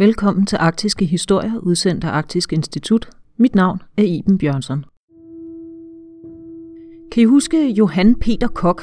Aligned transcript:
Velkommen 0.00 0.46
til 0.46 0.56
Arktiske 0.56 1.04
Historier, 1.04 1.58
udsendt 1.62 2.04
af 2.04 2.08
Arktisk 2.08 2.52
Institut. 2.52 3.10
Mit 3.36 3.54
navn 3.54 3.82
er 3.96 4.02
Iben 4.02 4.38
Bjørnsson. 4.38 4.84
Kan 7.12 7.22
I 7.22 7.24
huske 7.24 7.70
Johan 7.70 8.14
Peter 8.14 8.48
Kok? 8.48 8.82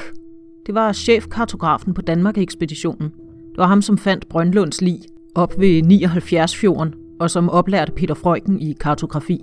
Det 0.66 0.74
var 0.74 0.92
chefkartografen 0.92 1.94
på 1.94 2.02
Danmark-ekspeditionen. 2.02 3.10
Det 3.50 3.56
var 3.56 3.66
ham, 3.66 3.82
som 3.82 3.98
fandt 3.98 4.28
Brøndlunds 4.28 4.80
lig 4.80 4.98
op 5.34 5.60
ved 5.60 5.82
79-fjorden, 5.82 6.94
og 7.20 7.30
som 7.30 7.50
oplærte 7.50 7.92
Peter 7.92 8.14
Frøken 8.14 8.60
i 8.60 8.72
kartografi. 8.80 9.40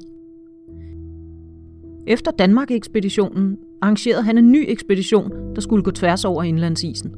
Efter 2.07 2.32
Danmark-ekspeditionen 2.32 3.57
arrangerede 3.82 4.23
han 4.23 4.38
en 4.38 4.52
ny 4.52 4.66
ekspedition, 4.68 5.32
der 5.55 5.62
skulle 5.62 5.84
gå 5.84 5.92
tværs 5.92 6.26
over 6.26 6.44
indlandsisen. 6.44 7.16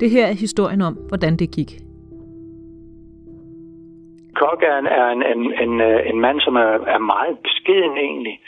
Det 0.00 0.10
her 0.10 0.26
er 0.26 0.32
historien 0.32 0.80
om, 0.82 0.94
hvordan 1.08 1.36
det 1.36 1.50
gik. 1.50 1.84
Kok 4.34 4.62
er 4.62 4.78
en, 4.78 4.86
er 4.86 5.08
en, 5.08 5.22
en, 5.22 5.42
en, 5.64 5.80
øh, 5.80 6.10
en 6.10 6.20
mand, 6.20 6.40
som 6.40 6.56
er, 6.56 6.70
er 6.94 6.98
meget 6.98 7.38
beskeden 7.38 7.98
egentlig. 7.98 8.40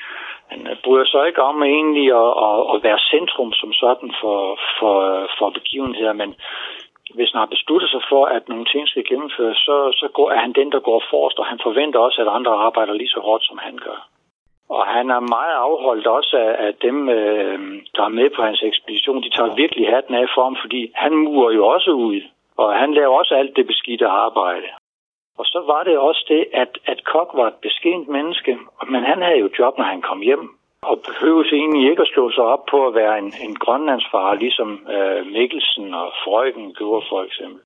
Han 0.49 0.67
øh, 0.71 0.77
bryder 0.85 1.05
sig 1.05 1.27
ikke 1.27 1.43
om 1.43 1.63
egentlig 1.63 2.09
at, 2.23 2.33
at, 2.47 2.61
at 2.75 2.79
være 2.87 2.99
centrum 3.13 3.53
som 3.53 3.73
sådan 3.73 4.11
for, 4.21 4.59
for, 4.79 4.97
for 5.39 5.51
begivenheder, 5.51 6.13
men 6.13 6.35
hvis 7.15 7.33
han 7.33 7.39
har 7.39 7.55
besluttet 7.55 7.91
sig 7.91 8.03
for, 8.09 8.25
at 8.27 8.49
nogle 8.49 8.65
ting 8.65 8.89
skal 8.89 9.05
gennemføres, 9.11 9.57
så, 9.57 9.77
så 10.01 10.09
går, 10.17 10.31
er 10.31 10.41
han 10.47 10.53
den, 10.53 10.73
der 10.73 10.81
går 10.81 11.03
forrest, 11.11 11.39
og 11.39 11.47
han 11.47 11.61
forventer 11.63 11.99
også, 11.99 12.21
at 12.23 12.35
andre 12.39 12.55
arbejder 12.67 12.93
lige 12.93 13.15
så 13.15 13.21
hårdt, 13.21 13.45
som 13.45 13.59
han 13.59 13.77
gør. 13.77 14.09
Og 14.69 14.87
han 14.87 15.11
er 15.11 15.21
meget 15.37 15.55
afholdt 15.67 16.07
også 16.07 16.37
af, 16.37 16.67
af 16.67 16.75
dem, 16.75 17.09
øh, 17.09 17.59
der 17.97 18.03
er 18.05 18.17
med 18.19 18.31
på 18.37 18.43
hans 18.43 18.63
ekspedition. 18.63 19.23
De 19.23 19.31
tager 19.37 19.55
virkelig 19.55 19.87
hatten 19.95 20.15
af 20.15 20.27
for 20.35 20.43
ham, 20.43 20.57
fordi 20.63 20.91
han 20.95 21.13
murer 21.15 21.53
jo 21.53 21.67
også 21.67 21.91
ud. 21.91 22.21
Og 22.57 22.75
han 22.75 22.95
laver 22.95 23.19
også 23.19 23.35
alt 23.35 23.57
det 23.57 23.67
beskidte 23.67 24.07
arbejde. 24.07 24.69
Og 25.39 25.45
så 25.53 25.59
var 25.73 25.83
det 25.89 25.99
også 25.99 26.25
det, 26.29 26.43
at, 26.63 26.73
at 26.93 26.99
Kok 27.13 27.31
var 27.35 27.47
et 27.49 27.59
beskent 27.63 28.09
menneske, 28.09 28.53
men 28.93 29.03
han 29.11 29.23
havde 29.23 29.39
jo 29.45 29.49
job, 29.59 29.75
når 29.79 29.85
han 29.85 30.03
kom 30.03 30.21
hjem. 30.21 30.45
Og 30.83 30.97
behøves 31.09 31.53
egentlig 31.53 31.91
ikke 31.91 32.03
at 32.03 32.13
slå 32.15 32.31
sig 32.31 32.45
op 32.45 32.65
på 32.71 32.87
at 32.89 32.95
være 32.95 33.19
en, 33.19 33.33
en 33.47 33.55
grønlandsfar, 33.65 34.35
ligesom 34.35 34.69
øh, 34.95 35.27
Mikkelsen 35.37 35.95
og 35.95 36.09
Frøken 36.25 36.75
gjorde 36.79 37.05
for 37.11 37.21
eksempel. 37.29 37.61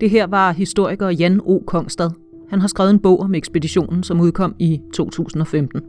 Det 0.00 0.10
her 0.10 0.26
var 0.26 0.52
historiker 0.52 1.08
Jan 1.20 1.40
O. 1.52 1.54
Kongstad. 1.66 2.10
Han 2.50 2.60
har 2.60 2.68
skrevet 2.68 2.90
en 2.90 3.02
bog 3.02 3.20
om 3.20 3.34
ekspeditionen, 3.34 4.02
som 4.02 4.20
udkom 4.20 4.54
i 4.60 4.80
2015. 4.94 5.82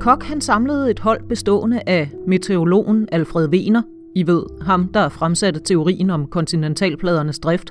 Kok 0.00 0.22
han 0.22 0.40
samlede 0.40 0.90
et 0.90 0.98
hold 0.98 1.28
bestående 1.28 1.80
af 1.86 2.08
meteorologen 2.26 3.08
Alfred 3.12 3.48
Wener, 3.48 3.82
i 4.20 4.22
ved, 4.26 4.42
ham 4.66 4.82
der 4.94 5.08
fremsatte 5.08 5.60
teorien 5.60 6.10
om 6.10 6.26
kontinentalpladernes 6.26 7.38
drift, 7.38 7.68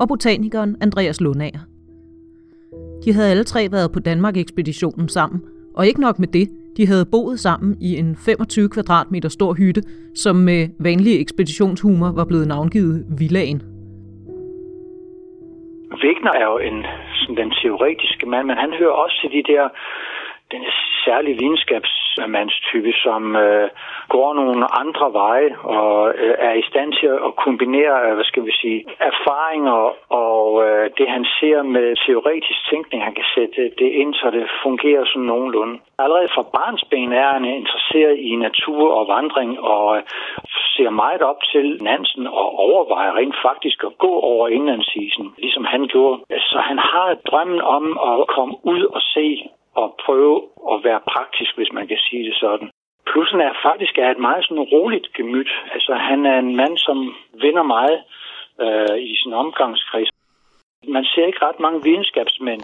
og 0.00 0.08
botanikeren 0.08 0.76
Andreas 0.80 1.20
Lundager. 1.20 1.62
De 3.04 3.12
havde 3.12 3.30
alle 3.30 3.44
tre 3.44 3.62
været 3.72 3.92
på 3.92 4.00
Danmark-ekspeditionen 4.00 5.08
sammen, 5.08 5.40
og 5.76 5.86
ikke 5.86 6.00
nok 6.00 6.18
med 6.18 6.28
det, 6.28 6.48
de 6.76 6.86
havde 6.86 7.06
boet 7.12 7.40
sammen 7.40 7.76
i 7.80 7.90
en 7.96 8.16
25 8.16 8.68
kvadratmeter 8.68 9.28
stor 9.28 9.54
hytte, 9.54 9.82
som 10.14 10.36
med 10.36 10.68
vanlig 10.80 11.20
ekspeditionshumor 11.20 12.12
var 12.12 12.24
blevet 12.24 12.48
navngivet 12.48 13.06
Villaen. 13.18 13.62
Wegner 16.02 16.32
er 16.40 16.46
jo 16.52 16.58
en, 16.68 16.78
sådan 17.14 17.36
den 17.36 17.50
teoretiske 17.50 18.26
mand, 18.26 18.46
men 18.46 18.56
han 18.56 18.72
hører 18.78 18.96
også 19.04 19.16
til 19.22 19.30
de 19.36 19.52
der 19.52 19.68
den 20.50 20.64
særlige 21.04 21.38
videnskabsmandstype, 21.42 22.92
som 22.92 23.36
øh, 23.36 23.68
går 24.08 24.34
nogle 24.34 24.64
andre 24.82 25.12
veje 25.12 25.50
og 25.58 26.14
øh, 26.14 26.34
er 26.38 26.54
i 26.62 26.68
stand 26.70 26.92
til 26.92 27.06
at 27.26 27.36
kombinere, 27.44 27.94
øh, 28.06 28.14
hvad 28.14 28.24
skal 28.24 28.44
vi 28.46 28.52
sige, 28.62 28.84
erfaringer 29.10 29.80
og 30.26 30.44
øh, 30.66 30.90
det, 30.98 31.08
han 31.16 31.24
ser 31.38 31.62
med 31.62 31.86
teoretisk 32.06 32.60
tænkning. 32.70 33.04
Han 33.04 33.14
kan 33.14 33.28
sætte 33.34 33.62
det 33.80 33.90
ind, 34.00 34.14
så 34.14 34.26
det 34.30 34.44
fungerer 34.62 35.04
sådan 35.04 35.28
nogenlunde. 35.32 35.78
Allerede 35.98 36.28
fra 36.34 36.44
barnsben 36.56 37.12
er 37.12 37.32
han 37.32 37.44
interesseret 37.44 38.16
i 38.30 38.36
natur 38.36 38.94
og 38.98 39.08
vandring 39.08 39.60
og 39.60 39.96
øh, 39.96 40.02
ser 40.76 40.90
meget 40.90 41.22
op 41.22 41.40
til 41.52 41.66
Nansen 41.82 42.26
og 42.26 42.48
overvejer 42.66 43.16
rent 43.16 43.36
faktisk 43.48 43.78
at 43.84 43.98
gå 43.98 44.12
over 44.32 44.48
indlandsisen, 44.48 45.34
ligesom 45.38 45.64
han 45.64 45.82
gjorde. 45.92 46.18
Så 46.50 46.58
han 46.58 46.78
har 46.78 47.08
drømmen 47.30 47.60
om 47.60 47.84
at 48.10 48.26
komme 48.34 48.54
ud 48.62 48.82
og 48.96 49.00
se 49.14 49.48
at 49.82 49.88
prøve 50.04 50.36
at 50.72 50.84
være 50.84 51.00
praktisk, 51.12 51.56
hvis 51.56 51.72
man 51.72 51.86
kan 51.88 51.98
sige 52.06 52.24
det 52.28 52.36
sådan. 52.44 52.70
Plussen 53.10 53.40
er 53.40 53.52
faktisk 53.62 53.98
er 53.98 54.10
et 54.10 54.18
meget 54.28 54.44
sådan 54.44 54.68
roligt 54.74 55.08
gemyt. 55.16 55.50
Altså 55.74 55.94
han 55.94 56.26
er 56.26 56.38
en 56.38 56.56
mand, 56.56 56.76
som 56.78 57.14
vinder 57.42 57.62
meget 57.62 57.98
øh, 58.64 58.98
i 59.12 59.14
sin 59.22 59.32
omgangskreds. 59.32 60.08
Man 60.88 61.04
ser 61.04 61.26
ikke 61.26 61.44
ret 61.46 61.60
mange 61.60 61.82
videnskabsmænd, 61.82 62.62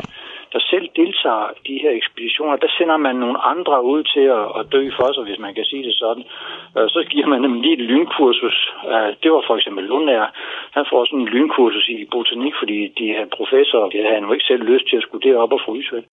der 0.53 0.61
selv 0.71 0.89
deltager 0.97 1.49
i 1.59 1.61
de 1.69 1.83
her 1.83 1.91
ekspeditioner. 1.91 2.57
Der 2.57 2.71
sender 2.79 2.97
man 2.97 3.17
nogle 3.17 3.39
andre 3.53 3.85
ud 3.85 4.03
til 4.15 4.27
at, 4.39 4.47
at 4.59 4.73
dø 4.73 4.83
for 4.99 5.13
sig, 5.13 5.25
hvis 5.25 5.39
man 5.39 5.55
kan 5.55 5.65
sige 5.65 5.85
det 5.89 5.95
sådan. 5.95 6.25
Øh, 6.77 6.89
så 6.95 7.01
giver 7.11 7.27
man 7.27 7.43
dem 7.43 7.61
lige 7.61 7.79
et 7.79 7.87
lynkursus. 7.91 8.59
Øh, 8.93 9.11
det 9.23 9.31
var 9.33 9.43
for 9.47 9.57
eksempel 9.57 9.85
Lundær. 9.85 10.27
Han 10.77 10.85
får 10.91 11.05
sådan 11.05 11.21
en 11.21 11.33
lynkursus 11.35 11.89
i 11.89 12.09
botanik, 12.11 12.55
fordi 12.59 12.79
de 12.99 13.07
her 13.17 13.27
professorer, 13.37 13.89
de 13.91 14.03
havde 14.03 14.15
han 14.15 14.25
jo 14.25 14.33
ikke 14.33 14.51
selv 14.51 14.63
lyst 14.73 14.87
til 14.89 14.97
at 14.97 15.03
skulle 15.03 15.29
derop 15.29 15.53
og 15.53 15.61
fryse. 15.67 16.05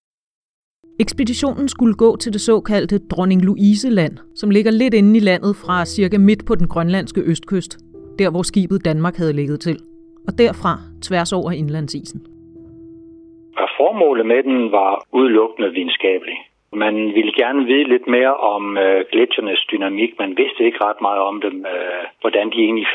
Ekspeditionen 1.00 1.68
skulle 1.68 1.94
gå 1.94 2.16
til 2.16 2.32
det 2.32 2.40
såkaldte 2.40 2.96
Dronning 3.10 3.42
Louise-land, 3.44 4.14
som 4.34 4.50
ligger 4.50 4.70
lidt 4.70 4.94
inde 4.94 5.16
i 5.16 5.26
landet 5.30 5.52
fra 5.62 5.84
cirka 5.84 6.18
midt 6.18 6.42
på 6.48 6.54
den 6.54 6.68
grønlandske 6.68 7.20
østkyst, 7.32 7.72
der 8.18 8.30
hvor 8.30 8.42
skibet 8.42 8.84
Danmark 8.84 9.16
havde 9.16 9.32
ligget 9.40 9.60
til, 9.60 9.76
og 10.28 10.32
derfra 10.38 10.72
tværs 11.06 11.32
over 11.32 11.50
indlandsisen. 11.60 12.20
Og 13.62 13.68
formålet 13.78 14.26
med 14.26 14.42
den 14.42 14.72
var 14.72 14.92
udelukkende 15.12 15.70
videnskabelig. 15.76 16.36
Man 16.84 16.94
ville 17.16 17.32
gerne 17.42 17.64
vide 17.64 17.88
lidt 17.94 18.06
mere 18.16 18.34
om 18.36 18.78
øh, 18.78 19.04
gletsjernes 19.12 19.62
dynamik. 19.72 20.10
Man 20.18 20.36
vidste 20.36 20.64
ikke 20.64 20.84
ret 20.84 21.00
meget 21.00 21.22
om 21.30 21.40
dem, 21.40 21.56
øh, 21.74 22.02
hvordan 22.20 22.46
de 22.52 22.58
egentlig 22.66 22.86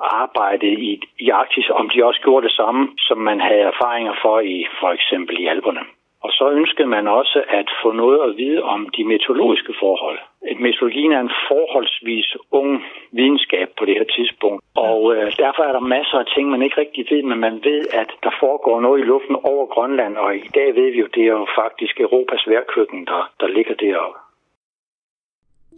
arbejdede 0.00 0.80
i, 0.90 1.00
i 1.18 1.28
Arktis, 1.28 1.70
om 1.70 1.88
de 1.88 2.04
også 2.04 2.20
gjorde 2.24 2.46
det 2.46 2.54
samme, 2.60 2.88
som 2.98 3.18
man 3.18 3.40
havde 3.40 3.64
erfaringer 3.72 4.14
for 4.22 4.40
i 4.40 4.66
for 4.80 4.90
eksempel 4.98 5.40
i 5.40 5.46
Alperne. 5.46 5.84
Og 6.24 6.30
så 6.38 6.44
ønskede 6.60 6.88
man 6.96 7.06
også 7.20 7.38
at 7.60 7.68
få 7.82 7.88
noget 7.92 8.18
at 8.26 8.36
vide 8.36 8.62
om 8.74 8.80
de 8.96 9.04
meteorologiske 9.12 9.74
forhold. 9.82 10.18
Et 10.52 10.60
meteorologien 10.66 11.12
er 11.12 11.20
en 11.20 11.36
forholdsvis 11.48 12.28
ung 12.60 12.70
videnskab 13.18 13.68
på 13.78 13.84
det 13.84 13.94
her 13.98 14.08
tidspunkt. 14.16 14.60
Og 14.90 15.00
øh, 15.14 15.26
derfor 15.44 15.62
er 15.68 15.72
der 15.72 15.90
masser 15.96 16.18
af 16.22 16.26
ting, 16.34 16.44
man 16.50 16.62
ikke 16.62 16.80
rigtig 16.80 17.04
ved, 17.10 17.22
men 17.30 17.38
man 17.46 17.56
ved, 17.68 17.80
at 18.02 18.10
der 18.24 18.32
foregår 18.42 18.80
noget 18.80 18.98
i 19.00 19.08
luften 19.12 19.36
over 19.52 19.66
Grønland. 19.74 20.14
Og 20.16 20.36
i 20.36 20.50
dag 20.58 20.68
ved 20.78 20.88
vi 20.92 20.98
jo, 21.04 21.08
det 21.14 21.22
er 21.22 21.34
jo 21.40 21.46
faktisk 21.62 21.94
Europas 22.00 22.42
værkøkken, 22.52 23.00
der, 23.10 23.20
der 23.40 23.48
ligger 23.56 23.74
deroppe. 23.74 24.18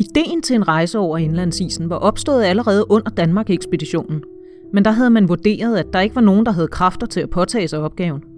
Ideen 0.06 0.42
til 0.42 0.56
en 0.56 0.68
rejse 0.68 0.98
over 0.98 1.16
indlandsisen 1.18 1.90
var 1.90 1.98
opstået 2.08 2.44
allerede 2.44 2.82
under 2.90 3.10
Danmark-ekspeditionen. 3.22 4.24
Men 4.72 4.84
der 4.84 4.90
havde 4.90 5.10
man 5.10 5.28
vurderet, 5.28 5.74
at 5.78 5.92
der 5.92 6.00
ikke 6.00 6.14
var 6.20 6.28
nogen, 6.30 6.46
der 6.46 6.52
havde 6.52 6.68
kræfter 6.78 7.06
til 7.06 7.20
at 7.20 7.30
påtage 7.30 7.68
sig 7.68 7.78
opgaven. 7.88 8.35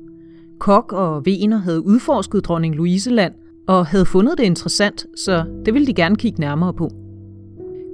Kok 0.59 0.93
og 0.93 1.27
Vener 1.27 1.59
havde 1.59 1.87
udforsket 1.87 2.45
dronning 2.45 2.75
Louiseland 2.75 3.35
og 3.67 3.87
havde 3.87 4.07
fundet 4.07 4.39
det 4.39 4.45
interessant, 4.45 5.07
så 5.17 5.45
det 5.65 5.75
ville 5.75 5.87
de 5.87 5.95
gerne 5.95 6.17
kigge 6.17 6.41
nærmere 6.41 6.75
på. 6.75 6.91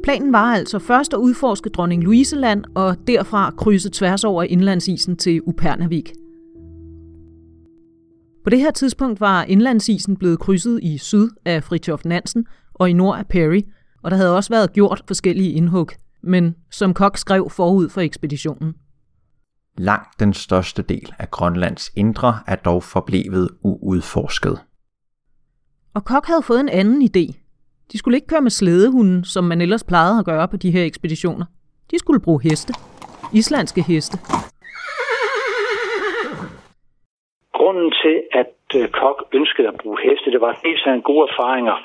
Planen 0.03 0.33
var 0.33 0.55
altså 0.55 0.79
først 0.79 1.15
at 1.15 1.19
udforske 1.19 1.71
dronning 1.71 2.05
Louiseland 2.05 2.65
og 2.75 2.97
derfra 3.07 3.51
krydse 3.51 3.91
tværs 3.91 4.25
over 4.25 4.43
indlandsisen 4.43 5.17
til 5.17 5.41
Upernavik. 5.43 6.13
På 8.45 8.51
det 8.51 8.59
her 8.59 8.71
tidspunkt 8.71 9.21
var 9.21 9.43
indlandsisen 9.43 10.17
blevet 10.17 10.39
krydset 10.39 10.81
i 10.83 10.99
syd 10.99 11.29
af 11.45 11.65
Fritjof 11.65 12.05
Nansen 12.05 12.47
og 12.75 12.91
i 12.91 12.93
nord 12.93 13.19
af 13.19 13.27
Perry, 13.27 13.61
og 14.03 14.11
der 14.11 14.17
havde 14.17 14.37
også 14.37 14.51
været 14.51 14.73
gjort 14.73 15.03
forskellige 15.07 15.53
indhug, 15.53 15.89
men 16.23 16.55
som 16.71 16.95
Kok 16.95 17.17
skrev 17.17 17.51
forud 17.51 17.89
for 17.89 18.01
ekspeditionen. 18.01 18.75
Langt 19.79 20.21
den 20.21 20.33
største 20.35 20.83
del 20.83 21.15
af 21.19 21.31
Grønlands 21.31 21.93
indre 21.97 22.33
er 22.47 22.57
dog 22.57 22.83
forblevet 22.83 23.49
uudforsket. 23.65 24.57
Og 25.97 26.03
Kok 26.05 26.27
havde 26.27 26.43
fået 26.43 26.61
en 26.61 26.69
anden 26.69 27.03
idé. 27.03 27.25
De 27.93 27.99
skulle 27.99 28.17
ikke 28.17 28.27
køre 28.27 28.41
med 28.41 28.51
slædehunden, 28.51 29.25
som 29.25 29.45
man 29.45 29.61
ellers 29.61 29.85
plejede 29.85 30.19
at 30.19 30.25
gøre 30.25 30.49
på 30.49 30.57
de 30.57 30.71
her 30.71 30.85
ekspeditioner. 30.85 31.47
De 31.91 31.99
skulle 31.99 32.21
bruge 32.27 32.43
heste. 32.43 32.73
Islandske 33.41 33.83
heste. 33.83 34.17
Grunden 37.59 37.91
til, 38.03 38.17
at 38.41 38.57
øh, 38.81 38.89
Kok 38.89 39.19
ønskede 39.33 39.69
at 39.69 39.81
bruge 39.83 39.99
heste, 40.05 40.31
det 40.31 40.41
var 40.41 40.53
dels 40.65 40.83
en 40.87 41.03
gode 41.03 41.29
erfaringer 41.31 41.77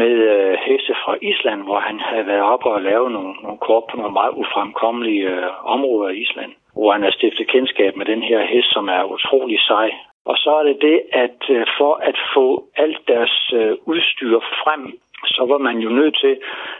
med 0.00 0.14
øh, 0.34 0.52
heste 0.66 0.94
fra 1.02 1.14
Island, 1.30 1.60
hvor 1.62 1.80
han 1.88 2.00
havde 2.00 2.26
været 2.26 2.44
oppe 2.52 2.66
og 2.76 2.82
lavet 2.82 3.12
nogle, 3.12 3.32
nogle 3.44 3.58
kort 3.66 3.84
på 3.90 3.96
nogle 3.96 4.12
meget 4.20 4.32
ufremkommelige 4.42 5.28
øh, 5.34 5.48
områder 5.74 6.10
i 6.10 6.20
Island 6.26 6.52
hvor 6.74 6.92
han 6.92 7.02
har 7.02 7.10
stiftet 7.18 7.46
kendskab 7.54 7.92
med 7.96 8.06
den 8.12 8.22
her 8.22 8.40
hest, 8.52 8.72
som 8.72 8.88
er 8.88 9.02
utrolig 9.14 9.60
sej. 9.60 9.88
Og 10.30 10.36
så 10.42 10.50
er 10.60 10.64
det 10.70 10.78
det, 10.88 10.98
at 11.24 11.40
øh, 11.56 11.66
for 11.78 11.94
at 12.10 12.18
få 12.34 12.46
alt 12.76 13.00
deres 13.12 13.52
øh, 13.60 13.72
udstyr 13.90 14.36
frem, 14.62 14.82
så 15.26 15.42
var 15.50 15.58
man 15.58 15.76
jo 15.78 15.90
nødt 15.90 16.16
til 16.24 16.34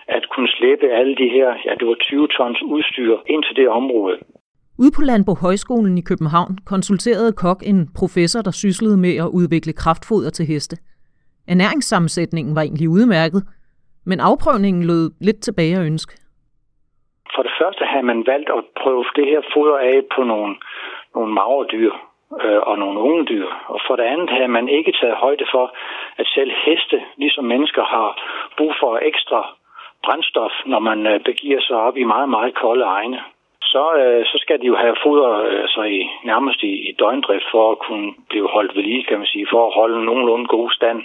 at 0.09 0.25
kunne 0.33 0.49
slæbe 0.49 0.87
alle 0.99 1.15
de 1.17 1.29
her, 1.37 1.49
ja 1.65 1.73
det 1.81 1.87
var 1.89 1.99
20 2.01 2.29
tons 2.29 2.63
udstyr 2.63 3.13
ind 3.27 3.43
til 3.45 3.57
det 3.57 3.69
område. 3.69 4.17
Ude 4.79 4.93
på 4.97 5.03
Landbo 5.03 5.35
Højskolen 5.35 5.99
i 5.99 6.01
København 6.11 6.59
konsulterede 6.67 7.33
Kok 7.33 7.63
en 7.67 7.89
professor, 7.99 8.43
der 8.43 8.51
syslede 8.51 8.97
med 8.97 9.17
at 9.17 9.31
udvikle 9.39 9.73
kraftfoder 9.73 10.31
til 10.31 10.47
heste. 10.47 10.77
Ernæringssammensætningen 11.49 12.55
var 12.57 12.63
egentlig 12.63 12.89
udmærket, 12.89 13.43
men 14.07 14.21
afprøvningen 14.21 14.85
lød 14.85 15.11
lidt 15.21 15.41
tilbage 15.43 15.77
at 15.77 15.87
ønske. 15.87 16.24
For 17.35 17.43
det 17.43 17.53
første 17.61 17.85
havde 17.85 18.07
man 18.07 18.27
valgt 18.27 18.51
at 18.51 18.65
prøve 18.83 19.05
det 19.17 19.27
her 19.27 19.41
foder 19.55 19.79
af 19.79 20.03
på 20.15 20.23
nogle, 20.23 20.57
nogle 21.15 21.33
magre 21.33 21.67
dyr 21.73 21.93
øh, 22.43 22.61
og 22.69 22.79
nogle 22.79 23.01
unge 23.01 23.25
dyr. 23.25 23.49
Og 23.67 23.81
for 23.87 23.97
det 23.97 24.03
andet 24.03 24.31
havde 24.31 24.49
man 24.49 24.69
ikke 24.69 24.93
taget 25.01 25.17
højde 25.17 25.47
for, 25.51 25.75
at 26.17 26.27
selv 26.27 26.53
heste, 26.67 27.03
ligesom 27.17 27.45
mennesker, 27.45 27.85
har 27.85 28.09
brug 28.57 28.75
for 28.81 28.99
ekstra 29.03 29.55
brændstof, 30.05 30.53
når 30.67 30.79
man 30.79 31.07
øh, 31.07 31.21
begiver 31.21 31.61
sig 31.61 31.77
op 31.77 31.97
i 31.97 32.05
meget, 32.05 32.29
meget 32.29 32.55
kolde 32.55 32.85
egne. 32.85 33.21
Så, 33.63 33.85
øh, 34.03 34.27
så 34.27 34.39
skal 34.39 34.61
de 34.61 34.67
jo 34.67 34.77
have 34.77 34.97
foder 35.03 35.31
øh, 35.31 35.61
altså 35.61 35.83
i, 35.83 36.11
nærmest 36.25 36.63
i, 36.63 36.73
i 36.89 36.93
døgndrift 36.93 37.45
for 37.51 37.73
at 37.73 37.79
kunne 37.79 38.15
blive 38.29 38.49
holdt 38.49 38.77
ved 38.77 38.83
lige, 38.83 39.05
kan 39.05 39.19
man 39.19 39.27
sige, 39.27 39.47
for 39.51 39.67
at 39.67 39.75
holde 39.75 40.05
nogenlunde 40.05 40.47
god 40.47 40.71
stand. 40.71 41.03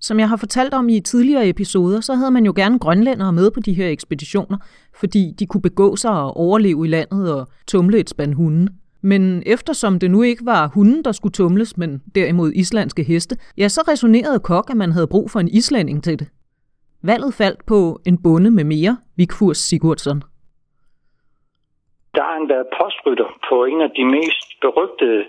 Som 0.00 0.20
jeg 0.20 0.28
har 0.28 0.36
fortalt 0.36 0.74
om 0.74 0.88
i 0.88 1.00
tidligere 1.00 1.48
episoder, 1.48 2.00
så 2.00 2.14
havde 2.14 2.30
man 2.30 2.46
jo 2.46 2.52
gerne 2.56 2.78
grønlændere 2.78 3.32
med 3.32 3.50
på 3.50 3.60
de 3.60 3.72
her 3.72 3.88
ekspeditioner, 3.88 4.58
fordi 5.00 5.32
de 5.38 5.46
kunne 5.46 5.62
begå 5.62 5.96
sig 5.96 6.10
og 6.10 6.36
overleve 6.36 6.86
i 6.86 6.88
landet 6.88 7.34
og 7.34 7.46
tumle 7.68 7.98
et 7.98 8.10
spand 8.10 8.34
hunde. 8.34 8.68
Men 9.02 9.42
eftersom 9.46 9.98
det 9.98 10.10
nu 10.10 10.22
ikke 10.22 10.46
var 10.46 10.70
hunden, 10.74 11.04
der 11.04 11.12
skulle 11.12 11.32
tumles, 11.32 11.76
men 11.76 12.02
derimod 12.14 12.52
islandske 12.52 13.02
heste, 13.02 13.36
ja, 13.58 13.68
så 13.68 13.80
resonerede 13.88 14.40
Kok, 14.40 14.70
at 14.70 14.76
man 14.76 14.92
havde 14.92 15.06
brug 15.06 15.30
for 15.30 15.40
en 15.40 15.48
islænding 15.48 16.04
til 16.04 16.18
det. 16.18 16.28
Valget 17.02 17.34
faldt 17.34 17.66
på 17.66 18.00
en 18.06 18.22
bonde 18.22 18.50
med 18.50 18.64
mere, 18.64 18.96
Vigfurs 19.16 19.58
Sigurdsson. 19.58 20.22
Der 22.14 22.22
har 22.22 22.34
han 22.38 22.48
været 22.48 22.66
postrytter 22.80 23.30
på 23.48 23.64
en 23.64 23.80
af 23.80 23.90
de 23.98 24.04
mest 24.04 24.60
berygtede 24.60 25.24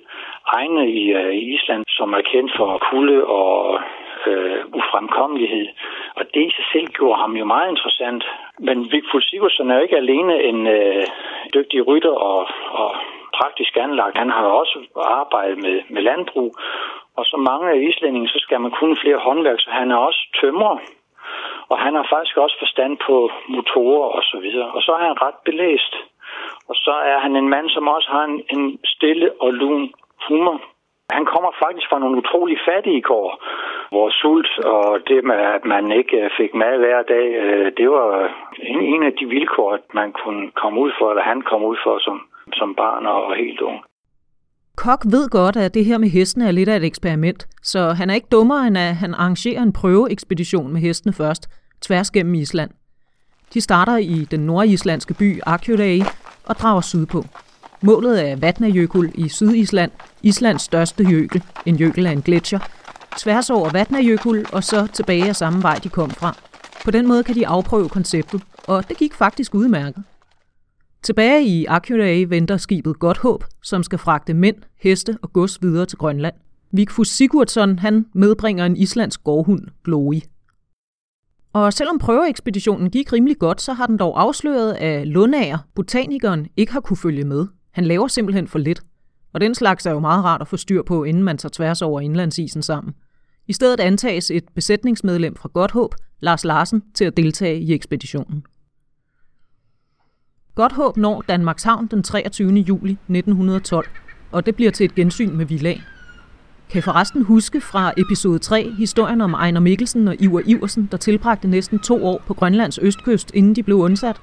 egne 0.58 0.84
i, 1.02 1.04
øh, 1.20 1.34
i 1.34 1.42
Island, 1.56 1.84
som 1.88 2.14
er 2.14 2.24
kendt 2.32 2.52
for 2.58 2.70
kulde 2.92 3.20
og 3.26 3.80
øh, 4.28 4.66
ufremkommelighed. 4.80 5.68
Og 6.16 6.24
det 6.34 6.42
i 6.48 6.56
sig 6.58 6.66
selv 6.74 6.88
gjorde 6.88 7.22
ham 7.22 7.34
jo 7.38 7.46
meget 7.46 7.70
interessant. 7.70 8.24
Men 8.60 8.92
Vigfus 8.92 9.26
Sigurdsson 9.30 9.72
er 9.72 9.76
jo 9.76 9.82
ikke 9.82 9.98
alene 9.98 10.44
en 10.44 10.68
øh, 10.68 11.04
dygtig 11.54 11.88
rytter 11.88 12.16
og, 12.32 12.48
og 12.72 12.96
praktisk 13.40 13.78
anlagt. 13.78 14.18
Han 14.18 14.30
har 14.30 14.46
også 14.62 14.78
arbejdet 14.96 15.58
med, 15.58 15.82
med 15.90 16.02
landbrug. 16.02 16.56
Og 17.18 17.26
som 17.26 17.40
mange 17.40 17.70
af 17.72 17.78
islændinge, 17.90 18.28
så 18.28 18.40
skal 18.42 18.62
man 18.62 18.72
kunne 18.72 18.98
flere 19.04 19.18
håndværk, 19.18 19.60
så 19.60 19.70
han 19.72 19.92
er 19.92 19.96
også 19.96 20.22
tømrer. 20.42 20.78
Og 21.72 21.80
han 21.80 21.94
har 21.96 22.06
faktisk 22.10 22.38
også 22.38 22.56
forstand 22.60 22.98
på 23.08 23.32
motorer 23.48 24.10
og 24.18 24.24
så 24.24 24.38
videre. 24.40 24.72
Og 24.72 24.82
så 24.82 24.92
er 24.92 25.02
han 25.08 25.22
ret 25.22 25.40
belæst. 25.46 25.96
Og 26.70 26.76
så 26.76 26.92
er 26.92 27.20
han 27.20 27.36
en 27.36 27.50
mand, 27.50 27.70
som 27.70 27.88
også 27.88 28.10
har 28.12 28.24
en, 28.24 28.44
en 28.54 28.80
stille 28.86 29.32
og 29.42 29.54
lun 29.54 29.94
humor. 30.28 30.62
Han 31.18 31.26
kommer 31.34 31.52
faktisk 31.64 31.88
fra 31.90 32.00
nogle 32.00 32.18
utrolig 32.22 32.58
fattige 32.70 33.02
kår, 33.02 33.30
hvor 33.94 34.10
sult 34.22 34.54
og 34.76 34.88
det 35.10 35.20
med, 35.30 35.42
at 35.58 35.64
man 35.74 35.84
ikke 36.00 36.18
øh, 36.24 36.30
fik 36.40 36.52
mad 36.62 36.74
hver 36.84 37.02
dag, 37.14 37.28
øh, 37.44 37.72
det 37.80 37.88
var 37.96 38.10
øh, 38.24 38.30
en, 38.94 39.04
af 39.04 39.14
de 39.20 39.26
vilkår, 39.36 39.74
at 39.74 39.86
man 39.94 40.10
kunne 40.22 40.46
komme 40.62 40.78
ud 40.84 40.92
for, 41.00 41.10
eller 41.10 41.24
han 41.32 41.42
kom 41.50 41.62
ud 41.64 41.78
for 41.86 41.96
som, 42.06 42.18
som 42.60 42.76
barn 42.76 43.06
og 43.06 43.36
helt 43.36 43.62
ung. 43.62 43.80
Kok 44.86 45.02
ved 45.16 45.30
godt, 45.30 45.58
at 45.58 45.74
det 45.74 45.86
her 45.86 45.98
med 45.98 46.10
hestene 46.10 46.48
er 46.48 46.52
lidt 46.52 46.70
af 46.70 46.76
et 46.76 46.84
eksperiment, 46.84 47.48
så 47.64 47.80
han 48.00 48.10
er 48.10 48.14
ikke 48.14 48.28
dummere, 48.32 48.68
end 48.68 48.78
at 48.78 48.96
han 48.96 49.14
arrangerer 49.14 49.62
en 49.62 49.74
prøveekspedition 49.74 50.74
med 50.74 50.82
hestene 50.82 51.14
først, 51.14 51.44
tværs 51.82 52.12
gennem 52.12 52.34
Island. 52.34 52.72
De 53.54 53.62
starter 53.62 53.98
i 53.98 54.18
den 54.32 54.40
nordislandske 54.40 55.14
by 55.20 55.40
Akureyri 55.46 56.02
og 56.50 56.56
drager 56.56 56.82
sydpå. 56.82 57.20
Målet 57.84 58.16
er 58.30 58.36
Vatnajökull 58.36 59.12
i 59.26 59.30
Sydisland, 59.30 59.92
Islands 60.24 60.62
største 60.62 61.04
jøkel. 61.04 61.44
En 61.66 61.76
jøkel 61.76 62.06
er 62.06 62.12
en 62.12 62.22
gletscher. 62.22 62.60
Tværs 63.18 63.50
over 63.50 63.70
Vatnajökull 63.70 64.54
og 64.54 64.64
så 64.64 64.88
tilbage 64.94 65.30
af 65.30 65.36
samme 65.36 65.64
vej, 65.64 65.76
de 65.76 65.90
kom 65.90 66.10
fra. 66.10 66.38
På 66.86 66.92
den 66.92 67.08
måde 67.08 67.24
kan 67.24 67.36
de 67.36 67.48
afprøve 67.48 67.90
konceptet, 67.90 68.42
og 68.68 68.90
det 68.90 68.98
gik 68.98 69.14
faktisk 69.14 69.56
udmærket. 69.56 70.04
Tilbage 71.04 71.44
i 71.44 71.66
Akureyri 71.66 72.26
venter 72.26 72.58
skibet 72.58 73.00
Godt 73.00 73.18
Håb, 73.18 73.44
som 73.64 73.84
skal 73.84 74.00
fragte 74.00 74.34
mænd, 74.34 74.56
heste 74.82 75.18
og 75.22 75.34
gods 75.34 75.62
videre 75.62 75.86
til 75.86 75.98
Grønland. 75.98 76.36
Vigfus 76.72 77.08
Sigurdsson 77.08 77.80
han 77.80 78.06
medbringer 78.14 78.66
en 78.66 78.78
islandsk 78.78 79.24
gårdhund, 79.24 79.68
Gloi. 79.84 80.24
Og 81.54 81.74
selvom 81.74 82.00
prøveekspeditionen 82.00 82.90
gik 82.90 83.14
rimelig 83.14 83.38
godt, 83.38 83.62
så 83.62 83.74
har 83.74 83.88
den 83.88 83.98
dog 83.98 84.22
afsløret, 84.22 84.74
at 84.74 85.08
Lundager, 85.08 85.58
botanikeren, 85.76 86.48
ikke 86.58 86.74
har 86.74 86.80
kunne 86.80 86.98
følge 86.98 87.24
med. 87.24 87.48
Han 87.72 87.86
laver 87.86 88.08
simpelthen 88.08 88.48
for 88.48 88.60
lidt. 88.60 88.82
Og 89.34 89.42
den 89.42 89.56
slags 89.56 89.86
er 89.86 89.92
jo 89.92 90.00
meget 90.00 90.24
rart 90.24 90.42
at 90.42 90.48
få 90.48 90.58
styr 90.58 90.82
på, 90.84 91.04
inden 91.04 91.24
man 91.24 91.38
tager 91.38 91.52
tværs 91.52 91.82
over 91.82 92.02
indlandsisen 92.02 92.62
sammen. 92.62 92.94
I 93.48 93.54
stedet 93.54 93.80
antages 93.80 94.32
et 94.32 94.44
besætningsmedlem 94.56 95.36
fra 95.36 95.50
Godthåb, 95.54 95.96
Lars 96.20 96.46
Larsen, 96.46 96.84
til 96.94 97.06
at 97.06 97.18
deltage 97.18 97.60
i 97.60 97.74
ekspeditionen. 97.74 98.46
Godthåb 100.56 100.98
når 100.98 101.22
Danmarks 101.22 101.64
Havn 101.64 101.88
den 101.88 102.04
23. 102.04 102.54
juli 102.54 102.92
1912, 102.92 103.88
og 104.32 104.46
det 104.46 104.56
bliver 104.56 104.72
til 104.72 104.84
et 104.84 104.96
gensyn 104.96 105.38
med 105.38 105.46
Villagen. 105.46 105.82
Kan 106.70 106.80
I 106.80 106.82
forresten 106.82 107.24
huske 107.24 107.62
fra 107.62 107.94
episode 107.98 108.40
3 108.40 108.72
historien 108.78 109.22
om 109.22 109.34
Ejner 109.34 109.60
Mikkelsen 109.60 110.08
og 110.08 110.16
Iver 110.22 110.42
Iversen, 110.46 110.90
der 110.92 110.98
tilbragte 110.98 111.48
næsten 111.48 111.80
to 111.80 112.06
år 112.06 112.22
på 112.28 112.34
Grønlands 112.34 112.78
østkyst, 112.78 113.32
inden 113.34 113.56
de 113.56 113.64
blev 113.64 113.78
undsat? 113.78 114.20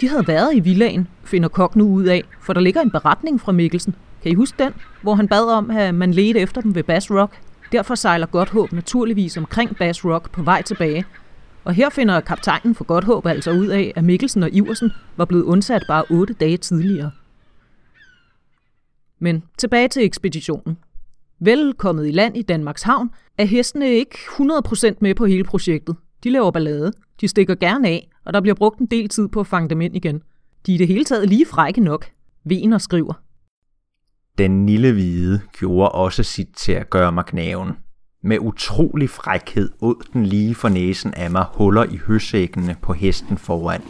De 0.00 0.08
havde 0.08 0.26
været 0.26 0.54
i 0.54 0.60
villagen, 0.60 1.08
finder 1.24 1.48
Kok 1.48 1.76
nu 1.76 1.88
ud 1.88 2.04
af, 2.04 2.22
for 2.40 2.52
der 2.52 2.60
ligger 2.60 2.80
en 2.80 2.90
beretning 2.90 3.40
fra 3.40 3.52
Mikkelsen. 3.52 3.94
Kan 4.22 4.32
I 4.32 4.34
huske 4.34 4.64
den, 4.64 4.72
hvor 5.02 5.14
han 5.14 5.28
bad 5.28 5.44
om, 5.44 5.70
at 5.70 5.94
man 5.94 6.14
ledte 6.14 6.40
efter 6.40 6.60
dem 6.60 6.74
ved 6.74 6.82
Bass 6.82 7.10
Rock? 7.10 7.40
Derfor 7.72 7.94
sejler 7.94 8.26
Godthåb 8.26 8.72
naturligvis 8.72 9.36
omkring 9.36 9.76
Bass 9.76 10.04
Rock 10.04 10.30
på 10.30 10.42
vej 10.42 10.62
tilbage. 10.62 11.04
Og 11.64 11.74
her 11.74 11.90
finder 11.90 12.20
kaptajnen 12.20 12.74
for 12.74 12.84
Godthåb 12.84 13.26
altså 13.26 13.50
ud 13.50 13.66
af, 13.66 13.92
at 13.96 14.04
Mikkelsen 14.04 14.42
og 14.42 14.50
Iversen 14.52 14.90
var 15.16 15.24
blevet 15.24 15.42
undsat 15.42 15.82
bare 15.88 16.04
otte 16.10 16.34
dage 16.34 16.56
tidligere. 16.56 17.10
Men 19.18 19.42
tilbage 19.58 19.88
til 19.88 20.04
ekspeditionen. 20.04 20.78
Velkommet 21.40 22.08
i 22.08 22.10
land 22.10 22.36
i 22.36 22.42
Danmarks 22.42 22.82
Havn 22.82 23.10
er 23.38 23.44
hestene 23.44 23.90
ikke 23.90 24.18
100% 24.18 24.94
med 25.00 25.14
på 25.14 25.26
hele 25.26 25.44
projektet. 25.44 25.96
De 26.24 26.30
laver 26.30 26.50
ballade, 26.50 26.92
de 27.20 27.28
stikker 27.28 27.54
gerne 27.54 27.88
af, 27.88 28.10
og 28.24 28.34
der 28.34 28.40
bliver 28.40 28.54
brugt 28.54 28.78
en 28.78 28.86
del 28.86 29.08
tid 29.08 29.28
på 29.28 29.40
at 29.40 29.46
fange 29.46 29.68
dem 29.68 29.80
ind 29.80 29.96
igen. 29.96 30.22
De 30.66 30.72
er 30.72 30.74
i 30.74 30.78
det 30.78 30.88
hele 30.88 31.04
taget 31.04 31.28
lige 31.28 31.46
frække 31.46 31.80
nok. 31.80 32.06
Vener 32.44 32.78
skriver. 32.78 33.29
Den 34.40 34.66
lille 34.66 34.92
hvide 34.92 35.40
gjorde 35.52 35.88
også 35.88 36.22
sit 36.22 36.48
til 36.56 36.72
at 36.72 36.90
gøre 36.90 37.12
mig 37.12 37.24
knæven. 37.26 37.72
Med 38.24 38.38
utrolig 38.38 39.10
frækhed 39.10 39.70
åd 39.80 40.06
den 40.12 40.26
lige 40.26 40.54
for 40.54 40.68
næsen 40.68 41.14
af 41.14 41.30
mig 41.30 41.44
huller 41.54 41.84
i 41.84 41.96
høsækkene 41.96 42.76
på 42.82 42.92
hesten 42.92 43.38
foran. 43.38 43.82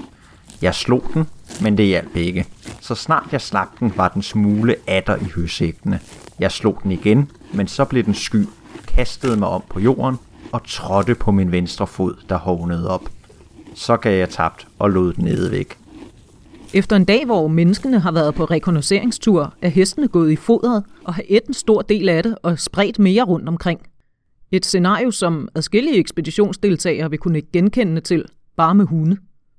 Jeg 0.62 0.74
slog 0.74 1.04
den, 1.14 1.26
men 1.62 1.78
det 1.78 1.86
hjalp 1.86 2.16
ikke. 2.16 2.46
Så 2.80 2.94
snart 2.94 3.28
jeg 3.32 3.40
slap 3.40 3.68
den, 3.80 3.92
var 3.96 4.08
den 4.08 4.22
smule 4.22 4.76
atter 4.86 5.16
i 5.16 5.30
høsækkene. 5.34 6.00
Jeg 6.38 6.52
slog 6.52 6.80
den 6.82 6.92
igen, 6.92 7.30
men 7.54 7.68
så 7.68 7.84
blev 7.84 8.04
den 8.04 8.14
sky, 8.14 8.46
kastede 8.88 9.36
mig 9.36 9.48
om 9.48 9.62
på 9.70 9.80
jorden 9.80 10.16
og 10.52 10.64
trådte 10.64 11.14
på 11.14 11.30
min 11.30 11.52
venstre 11.52 11.86
fod, 11.86 12.14
der 12.28 12.36
hovnede 12.36 12.90
op. 12.90 13.08
Så 13.74 13.96
gav 13.96 14.18
jeg 14.18 14.28
tabt 14.28 14.68
og 14.78 14.90
lod 14.90 15.12
den 15.12 15.24
nede 15.24 15.50
væk. 15.50 15.78
Efter 16.74 16.96
en 16.96 17.04
dag, 17.04 17.26
hvor 17.26 17.48
menneskene 17.48 17.98
har 17.98 18.12
været 18.12 18.34
på 18.34 18.44
rekognoseringstur, 18.44 19.54
er 19.62 19.68
hestene 19.68 20.08
gået 20.08 20.30
i 20.30 20.36
fodret 20.36 20.84
og 21.04 21.14
har 21.14 21.22
et 21.28 21.44
en 21.48 21.54
stor 21.54 21.82
del 21.82 22.08
af 22.08 22.22
det 22.22 22.38
og 22.42 22.58
spredt 22.58 22.98
mere 22.98 23.22
rundt 23.22 23.48
omkring. 23.48 23.80
Et 24.52 24.66
scenario, 24.66 25.10
som 25.10 25.48
adskillige 25.54 25.96
ekspeditionsdeltagere 25.98 27.10
vil 27.10 27.18
kunne 27.18 27.42
genkende 27.52 28.00
til, 28.00 28.24
bare 28.56 28.74
med 28.74 28.84
hunde. 28.84 29.16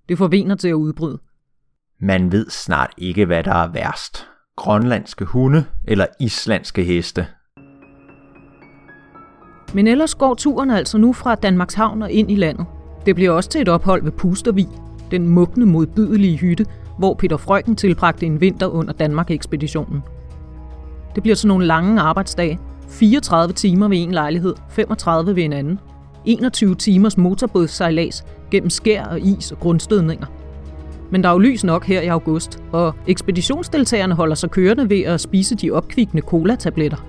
Det 0.10 0.18
får 0.18 0.28
vener 0.28 0.56
til 0.56 0.68
at 0.68 0.74
udbryde. 0.74 1.20
Man 2.02 2.32
ved 2.32 2.50
snart 2.50 2.94
ikke, 2.98 3.26
hvad 3.26 3.44
der 3.44 3.54
er 3.54 3.72
værst. 3.72 4.28
Grønlandske 4.58 5.26
hunde 5.26 5.66
eller 5.88 6.06
islandske 6.20 6.84
heste. 6.84 7.28
Men 9.74 9.88
ellers 9.88 10.16
går 10.16 10.34
turen 10.34 10.70
altså 10.70 10.98
nu 10.98 11.14
fra 11.14 11.36
Danmarks 11.36 11.74
Havn 11.74 12.02
og 12.02 12.12
ind 12.12 12.32
i 12.32 12.36
landet. 12.36 12.66
Det 13.06 13.16
bliver 13.16 13.32
også 13.32 13.50
til 13.50 13.62
et 13.62 13.70
ophold 13.70 14.04
ved 14.04 14.12
Pustervig, 14.12 14.68
den 15.12 15.30
mugne 15.30 15.66
modbydelige 15.66 16.38
hytte, 16.38 16.66
hvor 17.02 17.14
Peter 17.14 17.38
Frøken 17.38 17.76
tilbragte 17.76 18.26
en 18.26 18.42
vinter 18.42 18.68
under 18.68 18.94
Danmark-ekspeditionen. 18.94 20.04
Det 21.16 21.24
bliver 21.24 21.36
sådan 21.36 21.48
nogle 21.48 21.66
lange 21.66 22.02
arbejdsdage. 22.02 22.60
34 22.88 23.54
timer 23.54 23.88
ved 23.88 23.98
en 23.98 24.12
lejlighed, 24.12 24.56
35 24.70 25.36
ved 25.36 25.44
en 25.44 25.54
anden. 25.54 25.80
21 26.26 26.76
timers 26.76 27.18
motorbådssejlads 27.18 28.26
gennem 28.52 28.70
skær 28.70 29.06
og 29.06 29.20
is 29.20 29.52
og 29.52 29.60
grundstødninger. 29.60 30.26
Men 31.12 31.24
der 31.24 31.30
er 31.30 31.34
jo 31.34 31.40
lys 31.40 31.64
nok 31.64 31.86
her 31.86 32.02
i 32.02 32.08
august, 32.08 32.60
og 32.72 32.96
ekspeditionsdeltagerne 33.08 34.14
holder 34.14 34.36
sig 34.36 34.52
kørende 34.52 34.90
ved 34.90 35.02
at 35.02 35.22
spise 35.22 35.56
de 35.56 35.72
opkvikkende 35.72 36.24
cola-tabletter. 36.24 37.06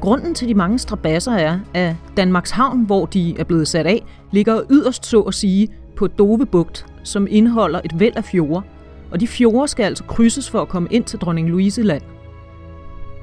Grunden 0.00 0.34
til 0.34 0.48
de 0.48 0.54
mange 0.54 0.78
strabasser 0.78 1.32
er, 1.32 1.58
at 1.74 1.96
Danmarks 2.16 2.50
Havn, 2.50 2.84
hvor 2.84 3.06
de 3.06 3.34
er 3.38 3.44
blevet 3.44 3.68
sat 3.68 3.86
af, 3.86 4.04
ligger 4.32 4.60
yderst 4.70 5.06
så 5.06 5.20
at 5.20 5.34
sige 5.34 5.68
på 5.96 6.06
Dovebugt 6.06 6.86
som 7.04 7.26
indeholder 7.30 7.80
et 7.84 8.00
væld 8.00 8.16
af 8.16 8.24
fjorde, 8.24 8.62
og 9.10 9.20
de 9.20 9.26
fjorde 9.26 9.68
skal 9.68 9.84
altså 9.84 10.04
krydses 10.04 10.50
for 10.50 10.60
at 10.62 10.68
komme 10.68 10.88
ind 10.90 11.04
til 11.04 11.18
dronning 11.18 11.48
Louise 11.48 11.82
land. 11.82 12.02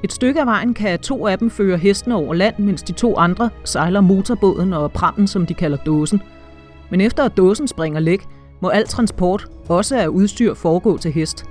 Et 0.04 0.14
stykke 0.14 0.40
af 0.40 0.46
vejen 0.46 0.74
kan 0.74 1.00
to 1.00 1.28
af 1.28 1.40
dem 1.40 1.50
føre 1.50 1.78
hestene 1.78 2.16
over 2.16 2.34
land, 2.34 2.56
mens 2.60 2.84
de 2.84 2.92
to 2.92 3.18
andre 3.18 3.50
sejler 3.64 4.02
motorbåden 4.02 4.74
og 4.74 4.92
prammen, 4.92 5.28
som 5.28 5.46
de 5.46 5.54
kalder 5.54 5.78
dåsen. 5.78 6.22
Men 6.90 7.02
efter 7.02 7.24
at 7.24 7.38
dåsen 7.38 7.68
springer 7.68 8.00
læk, 8.00 8.28
må 8.62 8.70
al 8.70 8.88
transport, 8.88 9.48
også 9.70 9.98
af 9.98 10.08
udstyr, 10.08 10.54
foregå 10.54 10.98
til 10.98 11.12
hest. 11.12 11.46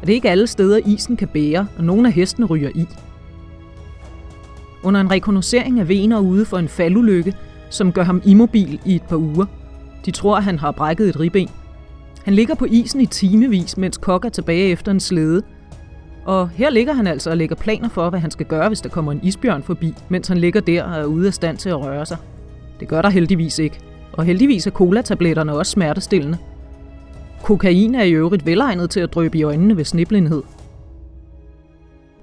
Og 0.00 0.06
det 0.06 0.12
er 0.12 0.14
ikke 0.14 0.30
alle 0.30 0.46
steder, 0.46 0.80
isen 0.86 1.16
kan 1.16 1.28
bære, 1.28 1.66
og 1.78 1.84
nogle 1.84 2.08
af 2.08 2.12
hestene 2.12 2.46
ryger 2.46 2.70
i. 2.74 2.86
Under 4.82 5.00
en 5.00 5.10
rekognoscering 5.10 5.80
af 5.80 5.88
Vener 5.88 6.20
ude 6.20 6.44
for 6.44 6.58
en 6.58 6.68
faldulykke, 6.68 7.34
som 7.70 7.92
gør 7.92 8.02
ham 8.02 8.22
immobil 8.24 8.80
i 8.84 8.94
et 8.94 9.02
par 9.02 9.16
uger. 9.16 9.46
De 10.06 10.10
tror, 10.10 10.36
at 10.36 10.44
han 10.44 10.58
har 10.58 10.70
brækket 10.70 11.08
et 11.08 11.20
ribben. 11.20 11.50
Han 12.24 12.34
ligger 12.34 12.54
på 12.54 12.64
isen 12.64 13.00
i 13.00 13.06
timevis, 13.06 13.76
mens 13.76 13.96
Kok 13.96 14.24
er 14.24 14.28
tilbage 14.28 14.68
efter 14.68 14.92
en 14.92 15.00
slæde. 15.00 15.42
Og 16.24 16.48
her 16.48 16.70
ligger 16.70 16.92
han 16.92 17.06
altså 17.06 17.30
og 17.30 17.36
lægger 17.36 17.56
planer 17.56 17.88
for, 17.88 18.10
hvad 18.10 18.20
han 18.20 18.30
skal 18.30 18.46
gøre, 18.46 18.68
hvis 18.68 18.80
der 18.80 18.88
kommer 18.88 19.12
en 19.12 19.20
isbjørn 19.22 19.62
forbi, 19.62 19.94
mens 20.08 20.28
han 20.28 20.38
ligger 20.38 20.60
der 20.60 20.82
og 20.82 21.00
er 21.00 21.04
ude 21.04 21.26
af 21.26 21.34
stand 21.34 21.56
til 21.56 21.68
at 21.68 21.80
røre 21.80 22.06
sig. 22.06 22.16
Det 22.80 22.88
gør 22.88 23.02
der 23.02 23.08
heldigvis 23.08 23.58
ikke. 23.58 23.78
Og 24.12 24.24
heldigvis 24.24 24.66
er 24.66 24.70
cola-tabletterne 24.70 25.52
også 25.52 25.72
smertestillende. 25.72 26.38
Kokain 27.42 27.94
er 27.94 28.02
i 28.02 28.12
øvrigt 28.12 28.46
velegnet 28.46 28.90
til 28.90 29.00
at 29.00 29.14
drøbe 29.14 29.38
i 29.38 29.42
øjnene 29.42 29.76
ved 29.76 29.84
sniblenhed. 29.84 30.42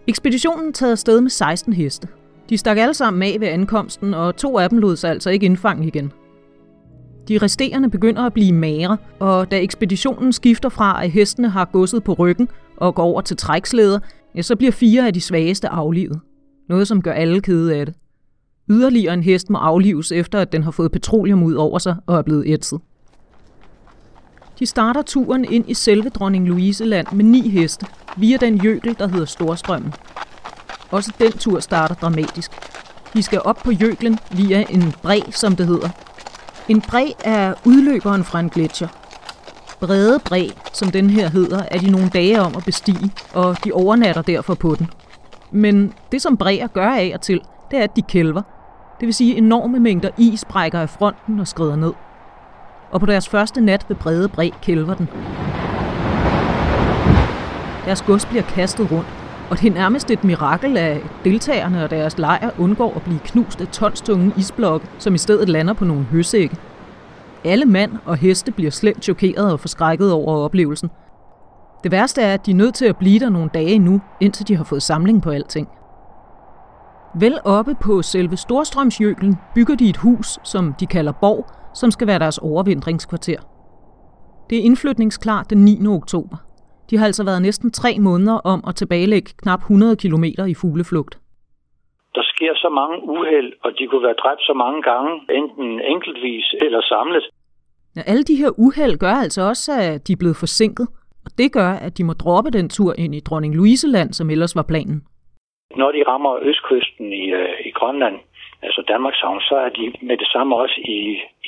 Ekspeditionen 0.08 0.74
tager 0.74 0.92
afsted 0.92 1.22
med 1.22 1.30
16 1.30 1.74
heste. 1.74 2.08
De 2.50 2.58
stak 2.58 2.78
alle 2.78 2.94
sammen 2.94 3.24
af 3.24 3.38
ved 3.40 3.48
ankomsten, 3.48 4.14
og 4.14 4.36
to 4.36 4.58
af 4.58 4.70
dem 4.70 4.78
lod 4.78 4.96
sig 4.96 5.10
altså 5.10 5.30
ikke 5.30 5.46
indfange 5.46 5.88
igen. 5.88 6.12
De 7.28 7.38
resterende 7.38 7.90
begynder 7.90 8.22
at 8.22 8.34
blive 8.34 8.54
magre, 8.54 8.98
og 9.20 9.52
da 9.52 9.60
ekspeditionen 9.60 10.34
skifter 10.34 10.70
fra, 10.70 11.04
at 11.04 11.12
hestene 11.12 11.50
har 11.50 11.66
godset 11.66 12.04
på 12.04 12.14
ryggen 12.14 12.50
og 12.78 12.96
går 12.96 13.04
over 13.04 13.22
til 13.22 13.38
trækslæder, 13.38 14.00
ja, 14.36 14.42
så 14.42 14.56
bliver 14.56 14.72
fire 14.72 15.08
af 15.08 15.14
de 15.14 15.22
svageste 15.22 15.70
aflivet. 15.70 16.20
Noget, 16.70 16.88
som 16.88 17.02
gør 17.02 17.12
alle 17.12 17.42
kede 17.42 17.76
af 17.76 17.86
det. 17.86 17.96
Yderligere 18.70 19.14
en 19.14 19.24
hest 19.24 19.50
må 19.50 19.58
aflives 19.58 20.12
efter, 20.12 20.40
at 20.40 20.52
den 20.52 20.64
har 20.64 20.72
fået 20.72 20.92
petroleum 20.92 21.44
ud 21.44 21.54
over 21.54 21.80
sig 21.80 21.96
og 22.06 22.18
er 22.18 22.22
blevet 22.22 22.44
ætset. 22.48 22.80
De 24.60 24.66
starter 24.66 25.02
turen 25.02 25.46
ind 25.46 25.70
i 25.70 25.74
selve 25.74 26.10
dronning 26.10 26.48
Louise 26.48 26.86
land 26.86 27.08
med 27.14 27.26
ni 27.26 27.50
heste, 27.50 27.86
via 28.18 28.38
den 28.38 28.58
jøkel, 28.58 28.96
der 29.00 29.08
hedder 29.08 29.26
Storstrømmen. 29.26 29.94
Også 30.92 31.12
den 31.20 31.32
tur 31.32 31.60
starter 31.60 31.96
dramatisk. 31.96 32.52
De 33.14 33.24
skal 33.24 33.42
op 33.46 33.56
på 33.56 33.72
jøklen 33.72 34.20
via 34.38 34.66
en 34.70 34.94
bræ, 35.02 35.20
som 35.32 35.56
det 35.56 35.68
hedder. 35.68 35.90
En 36.70 36.82
bræ 36.82 37.12
er 37.24 37.54
udløberen 37.66 38.24
fra 38.24 38.40
en 38.40 38.50
gletscher. 38.50 38.88
Brede 39.80 40.20
bræ, 40.26 40.48
som 40.74 40.92
den 40.92 41.10
her 41.10 41.30
hedder, 41.30 41.64
er 41.72 41.78
de 41.78 41.92
nogle 41.92 42.10
dage 42.10 42.42
om 42.42 42.56
at 42.58 42.66
bestige, 42.66 43.12
og 43.34 43.66
de 43.66 43.72
overnatter 43.72 44.22
derfor 44.22 44.54
på 44.54 44.76
den. 44.76 44.90
Men 45.52 45.94
det, 46.12 46.22
som 46.22 46.38
bræer 46.38 46.68
gør 46.68 46.90
af 46.90 47.12
og 47.14 47.22
til, 47.22 47.42
det 47.72 47.80
er, 47.80 47.84
at 47.84 47.96
de 47.96 48.02
kælver. 48.02 48.42
Det 49.00 49.06
vil 49.06 49.14
sige 49.14 49.36
enorme 49.36 49.80
mængder 49.80 50.10
is 50.18 50.46
brækker 50.46 50.80
af 50.80 50.90
fronten 50.90 51.40
og 51.40 51.48
skrider 51.48 51.76
ned. 51.76 51.94
Og 52.92 53.00
på 53.00 53.06
deres 53.06 53.30
første 53.30 53.62
nat 53.62 53.86
ved 53.88 53.96
brede 53.96 54.30
bræ 54.30 54.50
kælver 54.62 54.94
den. 54.94 55.10
Deres 57.86 58.02
gods 58.02 58.26
bliver 58.26 58.44
kastet 58.44 58.92
rundt, 58.92 59.23
og 59.50 59.60
det 59.60 59.68
er 59.68 59.74
nærmest 59.74 60.12
et 60.12 60.24
mirakel, 60.24 60.78
at 60.78 61.02
deltagerne 61.24 61.84
og 61.84 61.90
deres 61.90 62.18
lejr 62.18 62.50
undgår 62.60 62.94
at 62.96 63.02
blive 63.02 63.20
knust 63.20 63.62
af 63.62 63.68
tonstunge 63.68 64.34
isblokke, 64.38 64.88
som 65.00 65.16
i 65.16 65.18
stedet 65.18 65.50
lander 65.50 65.74
på 65.74 65.86
nogle 65.86 66.04
høsække. 66.04 66.58
Alle 67.46 67.66
mand 67.66 67.92
og 68.06 68.18
heste 68.18 68.52
bliver 68.52 68.72
slemt 68.72 69.04
chokeret 69.04 69.52
og 69.54 69.60
forskrækket 69.60 70.12
over 70.12 70.38
oplevelsen. 70.38 70.90
Det 71.84 71.92
værste 71.92 72.22
er, 72.22 72.34
at 72.34 72.46
de 72.46 72.52
er 72.52 72.56
nødt 72.56 72.76
til 72.76 72.86
at 72.86 72.98
blive 72.98 73.20
der 73.20 73.30
nogle 73.30 73.50
dage 73.54 73.80
nu, 73.80 74.02
indtil 74.22 74.48
de 74.48 74.56
har 74.56 74.64
fået 74.64 74.84
samling 74.84 75.22
på 75.22 75.30
alting. 75.30 75.68
Vel 77.16 77.40
oppe 77.44 77.76
på 77.76 78.02
selve 78.02 78.38
Storstrømsjøklen 78.38 79.38
bygger 79.56 79.76
de 79.76 79.90
et 79.90 79.98
hus, 79.98 80.40
som 80.44 80.74
de 80.74 80.86
kalder 80.86 81.12
Borg, 81.12 81.46
som 81.74 81.92
skal 81.92 82.08
være 82.08 82.20
deres 82.20 82.38
overvintringskvarter. 82.38 83.38
Det 84.50 84.58
er 84.58 84.62
indflytningsklart 84.64 85.50
den 85.50 85.66
9. 85.66 85.88
oktober. 85.88 86.38
De 86.90 86.98
har 86.98 87.06
altså 87.06 87.24
været 87.26 87.42
næsten 87.42 87.72
tre 87.72 87.92
måneder 88.00 88.38
om 88.54 88.60
at 88.68 88.76
tilbagelægge 88.76 89.30
knap 89.42 89.60
100 89.60 89.96
km 89.96 90.26
i 90.54 90.56
fugleflugt. 90.62 91.14
Der 92.16 92.24
sker 92.34 92.54
så 92.56 92.70
mange 92.70 92.98
uheld, 93.14 93.54
og 93.64 93.72
de 93.78 93.88
kunne 93.88 94.04
være 94.04 94.20
dræbt 94.24 94.42
så 94.42 94.54
mange 94.54 94.82
gange, 94.82 95.12
enten 95.40 95.82
enkeltvis 95.94 96.46
eller 96.62 96.82
samlet. 96.82 97.26
Ja, 97.96 98.02
alle 98.12 98.24
de 98.24 98.36
her 98.36 98.52
uheld 98.58 98.98
gør 99.00 99.16
altså 99.26 99.42
også, 99.42 99.72
at 99.82 100.08
de 100.08 100.14
er 100.14 100.22
blevet 100.22 100.42
forsinket, 100.44 100.88
og 101.26 101.32
det 101.38 101.54
gør, 101.54 101.72
at 101.86 101.98
de 101.98 102.04
må 102.04 102.14
droppe 102.14 102.52
den 102.52 102.70
tur 102.70 102.94
ind 102.98 103.16
i 103.16 103.26
Dronning 103.28 103.56
Louise-land, 103.56 104.14
som 104.14 104.30
ellers 104.30 104.56
var 104.56 104.66
planen. 104.72 104.98
Når 105.76 105.92
de 105.92 106.04
rammer 106.08 106.34
østkysten 106.50 107.14
i, 107.14 107.26
øh, 107.40 107.56
i 107.66 107.72
Grønland, 107.72 108.18
altså 108.62 108.82
Danmarkshavn, 108.88 109.42
så 109.42 109.56
er 109.56 109.70
de 109.70 109.86
med 110.02 110.18
det 110.18 110.28
samme 110.34 110.56
også 110.56 110.78
i, 110.96 111.00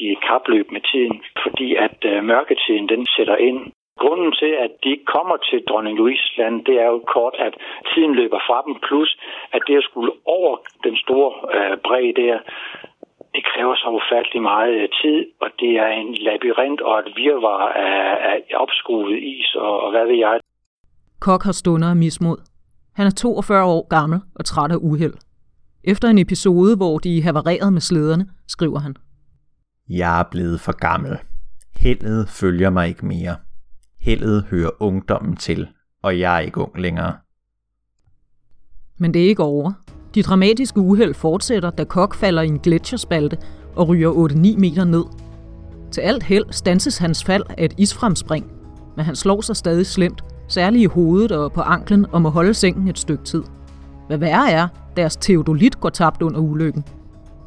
i 0.06 0.08
kapløb 0.28 0.72
med 0.72 0.82
tiden, 0.92 1.22
fordi 1.44 1.76
at 1.76 1.98
øh, 2.12 2.24
mørketiden 2.24 2.90
den 2.90 3.06
sætter 3.16 3.36
ind. 3.36 3.60
Grunden 4.04 4.32
til, 4.42 4.52
at 4.66 4.72
de 4.84 4.90
ikke 4.96 5.12
kommer 5.16 5.38
til 5.50 5.60
dronning 5.70 5.98
Louise 5.98 6.28
land, 6.38 6.56
det 6.68 6.76
er 6.84 6.88
jo 6.94 7.00
kort, 7.16 7.36
at 7.48 7.54
tiden 7.92 8.14
løber 8.20 8.40
fra 8.48 8.58
dem, 8.66 8.76
plus 8.88 9.12
at 9.56 9.62
det 9.68 9.76
at 9.78 9.88
skulle 9.90 10.12
over 10.38 10.54
den 10.86 10.96
store 11.04 11.32
øh, 11.56 11.78
bred 11.86 12.08
der, 12.22 12.38
det 13.36 13.44
kræver 13.52 13.76
så 13.76 13.88
ufattelig 14.00 14.42
meget 14.42 14.74
øh, 14.82 14.90
tid, 15.02 15.20
og 15.44 15.50
det 15.60 15.72
er 15.86 15.90
en 16.02 16.12
labyrint 16.28 16.82
og 16.82 17.00
et 17.00 17.12
virvar 17.24 17.62
af, 17.88 18.04
af 18.32 18.38
opskruet 18.64 19.18
is 19.34 19.56
og, 19.56 19.74
og 19.84 19.90
hvad 19.92 20.06
ved 20.10 20.18
jeg. 20.26 20.40
Kok 21.20 21.44
har 21.44 21.52
stunder 21.52 21.90
af 21.90 21.96
mismod. 21.96 22.38
Han 22.96 23.06
er 23.08 23.12
42 23.12 23.64
år 23.76 23.88
gammel 23.88 24.20
og 24.36 24.46
træt 24.46 24.72
af 24.72 24.80
uheld. 24.82 25.14
Efter 25.84 26.08
en 26.08 26.18
episode, 26.18 26.78
hvor 26.78 26.98
de 26.98 27.24
havarerede 27.24 27.72
med 27.72 27.82
slæderne, 27.82 28.26
skriver 28.48 28.80
han. 28.80 28.96
Jeg 29.90 30.20
er 30.20 30.24
blevet 30.32 30.60
for 30.66 30.76
gammel. 30.88 31.14
Heldet 31.76 32.30
følger 32.42 32.70
mig 32.70 32.88
ikke 32.88 33.06
mere. 33.06 33.36
Heldet 34.06 34.46
hører 34.50 34.70
ungdommen 34.80 35.36
til, 35.36 35.68
og 36.04 36.20
jeg 36.20 36.36
er 36.36 36.40
ikke 36.40 36.62
ung 36.62 36.80
længere. 36.80 37.14
Men 38.98 39.14
det 39.14 39.24
er 39.24 39.28
ikke 39.28 39.44
over. 39.44 39.72
De 40.16 40.24
dramatiske 40.24 40.80
uheld 40.80 41.14
fortsætter, 41.14 41.70
da 41.70 41.84
Kok 41.84 42.16
falder 42.16 42.42
i 42.42 42.48
en 42.48 42.60
gletsjerspalte 42.60 43.38
og 43.76 43.88
ryger 43.88 44.12
8-9 44.12 44.60
meter 44.60 44.84
ned. 44.84 45.04
Til 45.92 46.02
alt 46.02 46.24
held 46.24 46.46
stanses 46.52 46.98
hans 46.98 47.24
fald 47.24 47.44
af 47.50 47.66
et 47.66 47.74
isfremspring, 47.78 48.52
men 48.96 49.06
han 49.06 49.16
slår 49.16 49.42
sig 49.42 49.56
stadig 49.56 49.86
slemt, 49.86 50.24
særligt 50.48 50.82
i 50.84 50.86
hovedet 50.86 51.32
og 51.32 51.52
på 51.52 51.62
anklen 51.62 52.06
og 52.12 52.22
må 52.22 52.30
holde 52.30 52.54
sengen 52.54 52.88
et 52.88 53.00
stykke 53.00 53.24
tid. 53.24 53.44
Hvad 54.08 54.18
værre 54.18 54.52
er, 54.52 54.68
deres 54.96 55.16
teodolit 55.16 55.80
går 55.80 55.90
tabt 55.90 56.22
under 56.22 56.40
ulykken. 56.40 56.84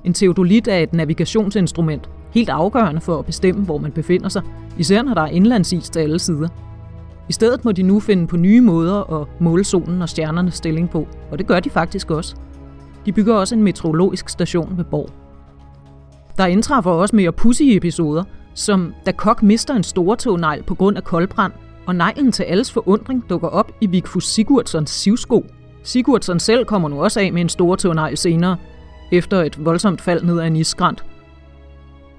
En 0.05 0.15
teodolit 0.15 0.69
er 0.69 0.79
et 0.79 0.93
navigationsinstrument, 0.93 2.11
helt 2.31 2.49
afgørende 2.49 3.01
for 3.01 3.19
at 3.19 3.25
bestemme, 3.25 3.65
hvor 3.65 3.79
man 3.79 3.93
befinder 3.93 4.29
sig, 4.29 4.43
især 4.79 5.03
når 5.03 5.15
der 5.15 5.23
er 5.23 5.27
indlandsis 5.27 5.91
til 5.91 6.01
alle 6.01 6.19
sider. 6.19 6.49
I 7.29 7.33
stedet 7.33 7.65
må 7.65 7.73
de 7.73 7.83
nu 7.83 8.01
finde 8.01 8.27
på 8.27 8.37
nye 8.37 8.61
måder 8.61 9.21
at 9.21 9.29
måle 9.41 9.65
solen 9.65 10.03
og 10.03 10.09
stjernernes 10.09 10.55
stilling 10.55 10.91
på, 10.91 11.09
og 11.31 11.39
det 11.39 11.47
gør 11.47 11.61
de 11.61 11.71
faktisk 11.71 12.11
også. 12.11 12.37
De 13.07 13.13
bygger 13.13 13.35
også 13.35 13.55
en 13.55 13.63
meteorologisk 13.63 14.29
station 14.29 14.77
ved 14.77 14.85
Borg. 14.85 15.11
Der 16.39 16.47
indtræffer 16.47 16.91
også 16.91 17.17
mere 17.17 17.33
pussy 17.33 17.63
episoder, 17.63 18.25
som 18.55 18.95
da 19.07 19.13
Kok 19.13 19.43
mister 19.43 19.75
en 19.75 19.83
stortognegl 19.83 20.63
på 20.63 20.75
grund 20.75 20.97
af 20.97 21.05
koldbrand, 21.05 21.53
og 21.87 21.95
neglen 21.95 22.33
til 22.33 22.43
alles 22.43 22.73
forundring 22.73 23.25
dukker 23.31 23.49
op 23.49 23.73
i 23.81 23.87
Vigfus 23.87 24.27
Sigurdssons 24.27 24.91
sivsko. 24.91 25.47
Sigurdsson 25.83 26.41
selv 26.41 26.65
kommer 26.65 26.89
nu 26.89 27.03
også 27.03 27.21
af 27.21 27.33
med 27.33 27.41
en 27.41 27.49
stortognegl 27.49 28.17
senere, 28.17 28.57
efter 29.13 29.43
et 29.43 29.65
voldsomt 29.65 30.01
fald 30.01 30.23
ned 30.25 30.41
ad 30.41 30.47
en 30.47 30.57
isskrænt, 30.57 31.05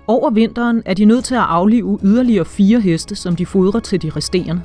over 0.10 0.30
vinteren 0.30 0.82
er 0.86 0.94
de 0.94 1.06
nødt 1.06 1.26
til 1.26 1.36
at 1.36 1.42
aflive 1.42 2.00
yderligere 2.04 2.46
fire 2.46 2.80
heste, 2.80 3.16
som 3.16 3.36
de 3.36 3.46
fodrer 3.46 3.80
til 3.80 4.02
de 4.02 4.10
resterende. 4.16 4.62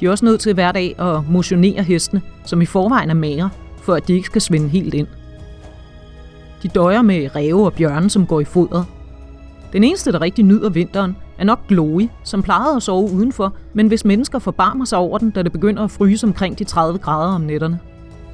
De 0.00 0.06
er 0.06 0.10
også 0.10 0.24
nødt 0.24 0.40
til 0.40 0.54
hver 0.54 0.72
dag 0.72 1.00
at 1.00 1.30
motionere 1.30 1.82
hestene, 1.82 2.22
som 2.44 2.60
i 2.60 2.66
forvejen 2.66 3.10
er 3.10 3.14
mager, 3.14 3.48
for 3.76 3.94
at 3.94 4.08
de 4.08 4.14
ikke 4.14 4.26
skal 4.26 4.40
svinde 4.40 4.68
helt 4.68 4.94
ind. 4.94 5.06
De 6.62 6.68
døjer 6.68 7.02
med 7.02 7.36
ræve 7.36 7.64
og 7.64 7.72
bjørne, 7.72 8.10
som 8.10 8.26
går 8.26 8.40
i 8.40 8.44
fodret. 8.44 8.84
Den 9.72 9.84
eneste, 9.84 10.12
der 10.12 10.20
rigtig 10.20 10.44
nyder 10.44 10.70
vinteren, 10.70 11.16
er 11.38 11.44
nok 11.44 11.66
Glory, 11.68 12.08
som 12.24 12.42
plejede 12.42 12.76
at 12.76 12.82
sove 12.82 13.12
udenfor, 13.12 13.54
men 13.74 13.86
hvis 13.86 14.04
mennesker 14.04 14.38
forbarmer 14.38 14.84
sig 14.84 14.98
over 14.98 15.18
den, 15.18 15.30
da 15.30 15.42
det 15.42 15.52
begynder 15.52 15.84
at 15.84 15.90
fryse 15.90 16.26
omkring 16.26 16.58
de 16.58 16.64
30 16.64 16.98
grader 16.98 17.34
om 17.34 17.40
nætterne. 17.40 17.80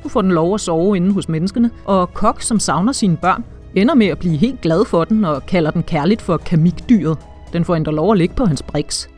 Nu 0.05 0.09
får 0.09 0.23
den 0.23 0.33
lov 0.33 0.55
at 0.55 0.61
sove 0.61 0.97
inde 0.97 1.13
hos 1.13 1.29
menneskene, 1.29 1.71
og 1.85 2.15
Kok, 2.15 2.43
som 2.43 2.59
savner 2.59 2.93
sine 2.93 3.17
børn, 3.17 3.45
ender 3.77 3.95
med 3.95 4.07
at 4.07 4.19
blive 4.19 4.37
helt 4.37 4.61
glad 4.61 4.85
for 4.85 5.05
den 5.05 5.25
og 5.25 5.47
kalder 5.47 5.71
den 5.71 5.83
kærligt 5.83 6.23
for 6.23 6.37
kamikdyret. 6.37 7.19
Den 7.53 7.65
får 7.65 7.77
endda 7.77 7.91
lov 7.91 8.13
at 8.13 8.19
ligge 8.19 8.35
på 8.35 8.45
hans 8.45 8.63
briks. 8.63 9.09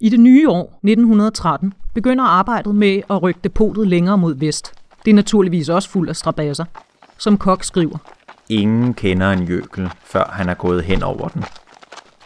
I 0.00 0.08
det 0.08 0.20
nye 0.20 0.48
år, 0.48 0.62
1913, 0.62 1.72
begynder 1.94 2.24
arbejdet 2.24 2.74
med 2.74 3.02
at 3.10 3.22
rykke 3.22 3.40
depotet 3.44 3.88
længere 3.88 4.18
mod 4.18 4.34
vest. 4.34 4.72
Det 5.04 5.10
er 5.10 5.14
naturligvis 5.14 5.68
også 5.68 5.90
fuld 5.90 6.08
af 6.08 6.16
strabasser. 6.16 6.64
Som 7.18 7.38
Kok 7.38 7.64
skriver. 7.64 7.98
Ingen 8.48 8.94
kender 8.94 9.30
en 9.30 9.42
jøkel, 9.42 9.90
før 10.04 10.30
han 10.32 10.48
er 10.48 10.54
gået 10.54 10.84
hen 10.84 11.02
over 11.02 11.28
den. 11.28 11.44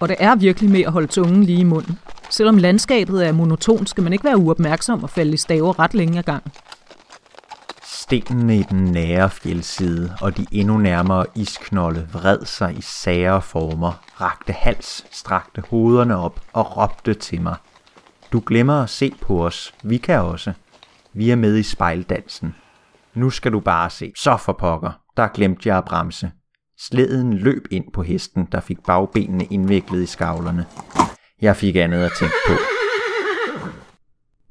Og 0.00 0.08
det 0.08 0.16
er 0.20 0.34
virkelig 0.34 0.70
med 0.70 0.80
at 0.80 0.92
holde 0.92 1.06
tungen 1.06 1.44
lige 1.44 1.60
i 1.60 1.64
munden. 1.64 1.98
Selvom 2.30 2.56
landskabet 2.56 3.26
er 3.26 3.32
monotont, 3.32 3.88
skal 3.88 4.04
man 4.04 4.12
ikke 4.12 4.24
være 4.24 4.36
uopmærksom 4.36 5.02
og 5.02 5.10
falde 5.10 5.32
i 5.32 5.36
staver 5.36 5.78
ret 5.78 5.94
længe 5.94 6.18
ad 6.18 6.22
gangen. 6.22 6.52
Stenene 8.02 8.58
i 8.58 8.62
den 8.62 8.84
nære 8.84 9.30
fjeldside 9.30 10.16
og 10.20 10.36
de 10.36 10.46
endnu 10.52 10.78
nærmere 10.78 11.26
isknolde 11.36 12.08
vred 12.12 12.44
sig 12.44 12.78
i 12.78 12.80
sære 12.80 13.42
former, 13.42 13.92
rakte 14.20 14.52
hals, 14.52 15.06
strakte 15.10 15.62
hovederne 15.70 16.16
op 16.16 16.40
og 16.52 16.76
råbte 16.76 17.14
til 17.14 17.40
mig. 17.40 17.56
Du 18.32 18.42
glemmer 18.46 18.82
at 18.82 18.90
se 18.90 19.14
på 19.20 19.46
os. 19.46 19.74
Vi 19.82 19.96
kan 19.96 20.20
også. 20.20 20.52
Vi 21.12 21.30
er 21.30 21.36
med 21.36 21.56
i 21.56 21.62
spejldansen. 21.62 22.54
Nu 23.14 23.30
skal 23.30 23.52
du 23.52 23.60
bare 23.60 23.90
se. 23.90 24.12
Så 24.16 24.36
for 24.36 24.52
pokker. 24.52 25.00
Der 25.16 25.28
glemte 25.28 25.68
jeg 25.68 25.78
at 25.78 25.84
bremse. 25.84 26.30
Slæden 26.78 27.32
løb 27.32 27.66
ind 27.70 27.92
på 27.92 28.02
hesten, 28.02 28.48
der 28.52 28.60
fik 28.60 28.78
bagbenene 28.86 29.44
indviklet 29.44 30.02
i 30.02 30.06
skavlerne. 30.06 30.66
Jeg 31.40 31.56
fik 31.56 31.76
andet 31.76 32.04
at 32.04 32.12
tænke 32.18 32.34
på. 32.46 32.52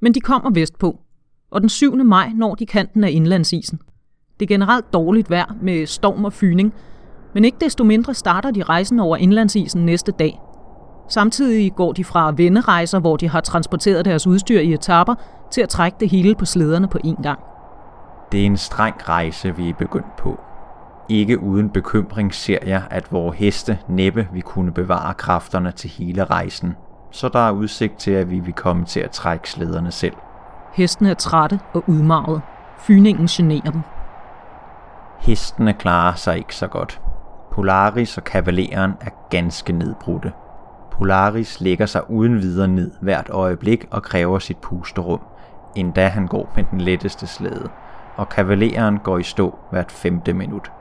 Men 0.02 0.14
de 0.14 0.20
kommer 0.20 0.52
vestpå, 0.54 1.00
og 1.52 1.62
den 1.62 1.70
7. 1.70 1.96
maj 1.96 2.32
når 2.36 2.56
de 2.56 2.66
kanten 2.66 3.04
af 3.04 3.12
indlandsisen. 3.12 3.80
Det 4.40 4.46
er 4.46 4.48
generelt 4.48 4.94
dårligt 4.94 5.30
vejr 5.30 5.56
med 5.62 5.86
storm 5.86 6.26
og 6.26 6.34
fyning, 6.34 6.74
men 7.34 7.46
ikke 7.46 7.58
desto 7.62 7.84
mindre 7.84 8.14
starter 8.14 8.52
de 8.52 8.64
rejsen 8.64 9.00
over 9.00 9.18
indlandsisen 9.18 9.86
næste 9.86 10.12
dag. 10.12 10.40
Samtidig 11.10 11.76
går 11.76 11.92
de 11.92 12.04
fra 12.04 12.34
vennerejser, 12.38 13.00
hvor 13.00 13.18
de 13.18 13.30
har 13.30 13.42
transporteret 13.42 14.06
deres 14.06 14.28
udstyr 14.28 14.60
i 14.60 14.74
etapper, 14.74 15.16
til 15.52 15.62
at 15.62 15.70
trække 15.70 15.98
det 16.00 16.10
hele 16.10 16.36
på 16.36 16.46
slæderne 16.46 16.88
på 16.88 16.98
én 17.06 17.22
gang. 17.22 17.40
Det 18.32 18.42
er 18.42 18.46
en 18.46 18.58
streng 18.58 19.10
rejse, 19.10 19.56
vi 19.56 19.70
er 19.70 19.74
begyndt 19.74 20.16
på. 20.18 20.40
Ikke 21.10 21.40
uden 21.40 21.70
bekymring 21.70 22.34
ser 22.34 22.58
jeg, 22.66 22.84
at 22.90 23.12
vores 23.12 23.38
heste 23.38 23.80
næppe 23.90 24.28
vil 24.34 24.42
kunne 24.42 24.72
bevare 24.72 25.14
kræfterne 25.14 25.72
til 25.72 25.90
hele 25.90 26.24
rejsen, 26.24 26.74
så 27.12 27.30
der 27.30 27.40
er 27.40 27.52
udsigt 27.52 27.98
til, 27.98 28.12
at 28.12 28.30
vi 28.30 28.40
vil 28.40 28.54
komme 28.54 28.86
til 28.86 29.00
at 29.00 29.12
trække 29.12 29.50
slæderne 29.50 29.92
selv. 29.92 30.14
Hestene 30.74 31.10
er 31.10 31.14
trætte 31.14 31.60
og 31.74 31.84
udmarvet. 31.88 32.42
Fyningen 32.78 33.28
generer 33.28 33.72
dem. 33.72 33.82
Hestene 35.20 35.74
klarer 35.74 36.16
sig 36.16 36.38
ikke 36.38 36.56
så 36.56 36.68
godt. 36.68 37.02
Polaris 37.52 38.18
og 38.18 38.24
kavaleren 38.24 38.94
er 39.02 39.10
ganske 39.30 39.74
nedbrudte. 39.74 40.32
Polaris 40.92 41.62
lægger 41.62 41.86
sig 41.86 42.10
uden 42.10 42.42
videre 42.42 42.68
ned 42.68 42.92
hvert 43.02 43.30
øjeblik 43.30 43.88
og 43.92 44.04
kræver 44.04 44.40
sit 44.40 44.58
pusterum, 44.58 45.22
endda 45.76 46.08
han 46.08 46.28
går 46.28 46.52
med 46.56 46.64
den 46.72 46.82
letteste 46.82 47.28
slæde, 47.28 47.70
og 48.16 48.30
kavaleren 48.30 49.00
går 49.00 49.18
i 49.18 49.24
stå 49.24 49.60
hvert 49.72 49.92
femte 49.92 50.34
minut. 50.34 50.72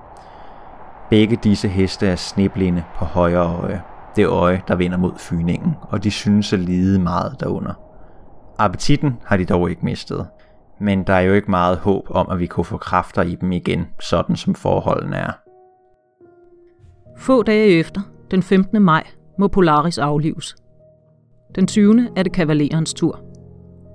Begge 1.11 1.37
disse 1.37 1.69
heste 1.69 2.07
er 2.07 2.17
sneblinde 2.17 2.85
på 2.95 3.05
højre 3.05 3.63
øje, 3.63 3.83
det 4.17 4.27
øje, 4.27 4.63
der 4.69 4.75
vender 4.77 4.97
mod 4.97 5.19
fyningen, 5.19 5.77
og 5.83 6.05
de 6.05 6.11
synes 6.11 6.53
at 6.53 6.59
lide 6.59 6.99
meget 6.99 7.41
derunder. 7.41 7.90
Appetitten 8.61 9.13
har 9.25 9.37
de 9.37 9.45
dog 9.45 9.71
ikke 9.71 9.85
mistet, 9.85 10.27
men 10.81 11.05
der 11.05 11.13
er 11.13 11.21
jo 11.21 11.35
ikke 11.35 11.51
meget 11.51 11.79
håb 11.79 12.07
om, 12.11 12.29
at 12.31 12.39
vi 12.39 12.47
kunne 12.47 12.65
få 12.65 12.77
kræfter 12.77 13.23
i 13.23 13.35
dem 13.35 13.53
igen, 13.53 13.87
sådan 14.01 14.37
som 14.37 14.55
forholdene 14.55 15.17
er. 15.17 15.33
Få 17.19 17.43
dage 17.43 17.69
efter, 17.69 18.01
den 18.31 18.43
15. 18.43 18.83
maj, 18.83 19.07
må 19.39 19.49
Polaris 19.49 19.99
aflives. 19.99 20.57
Den 21.55 21.67
20. 21.67 22.09
er 22.17 22.23
det 22.23 22.33
kavalerens 22.33 22.95
tur. 22.95 23.21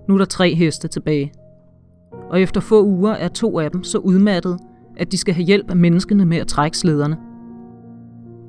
Nu 0.08 0.14
er 0.14 0.18
der 0.18 0.26
tre 0.26 0.56
heste 0.56 0.88
tilbage. 0.88 1.34
Og 2.30 2.42
efter 2.42 2.62
få 2.62 2.84
uger 2.84 3.14
er 3.14 3.28
to 3.28 3.60
af 3.60 3.72
dem 3.72 3.84
så 3.84 3.98
udmattede, 3.98 4.58
at 4.98 5.12
de 5.12 5.18
skal 5.18 5.34
have 5.34 5.46
hjælp 5.46 5.70
af 5.70 5.76
menneskene 5.76 6.26
med 6.26 6.38
at 6.38 6.48
trække 6.48 6.78
slæderne. 6.78 7.18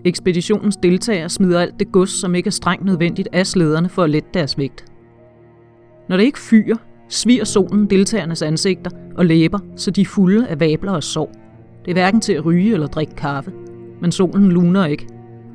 Ekspeditionens 0.04 0.76
deltagere 0.76 1.28
smider 1.28 1.60
alt 1.60 1.78
det 1.78 1.92
gods, 1.92 2.20
som 2.20 2.34
ikke 2.34 2.46
er 2.48 2.52
strengt 2.52 2.84
nødvendigt 2.84 3.28
af 3.32 3.46
slæderne 3.46 3.88
for 3.88 4.02
at 4.02 4.10
lette 4.10 4.28
deres 4.34 4.58
vægt. 4.58 4.95
Når 6.08 6.16
det 6.16 6.24
ikke 6.24 6.38
fyrer, 6.38 6.76
sviger 7.08 7.44
solen 7.44 7.90
deltagernes 7.90 8.42
ansigter 8.42 8.90
og 9.16 9.26
læber, 9.26 9.58
så 9.76 9.90
de 9.90 10.00
er 10.00 10.04
fulde 10.04 10.48
af 10.48 10.60
vabler 10.60 10.92
og 10.92 11.02
sår. 11.02 11.32
Det 11.84 11.90
er 11.90 11.94
hverken 11.94 12.20
til 12.20 12.32
at 12.32 12.44
ryge 12.44 12.72
eller 12.72 12.86
drikke 12.86 13.14
kaffe, 13.14 13.52
men 14.00 14.12
solen 14.12 14.52
luner 14.52 14.86
ikke. 14.86 15.06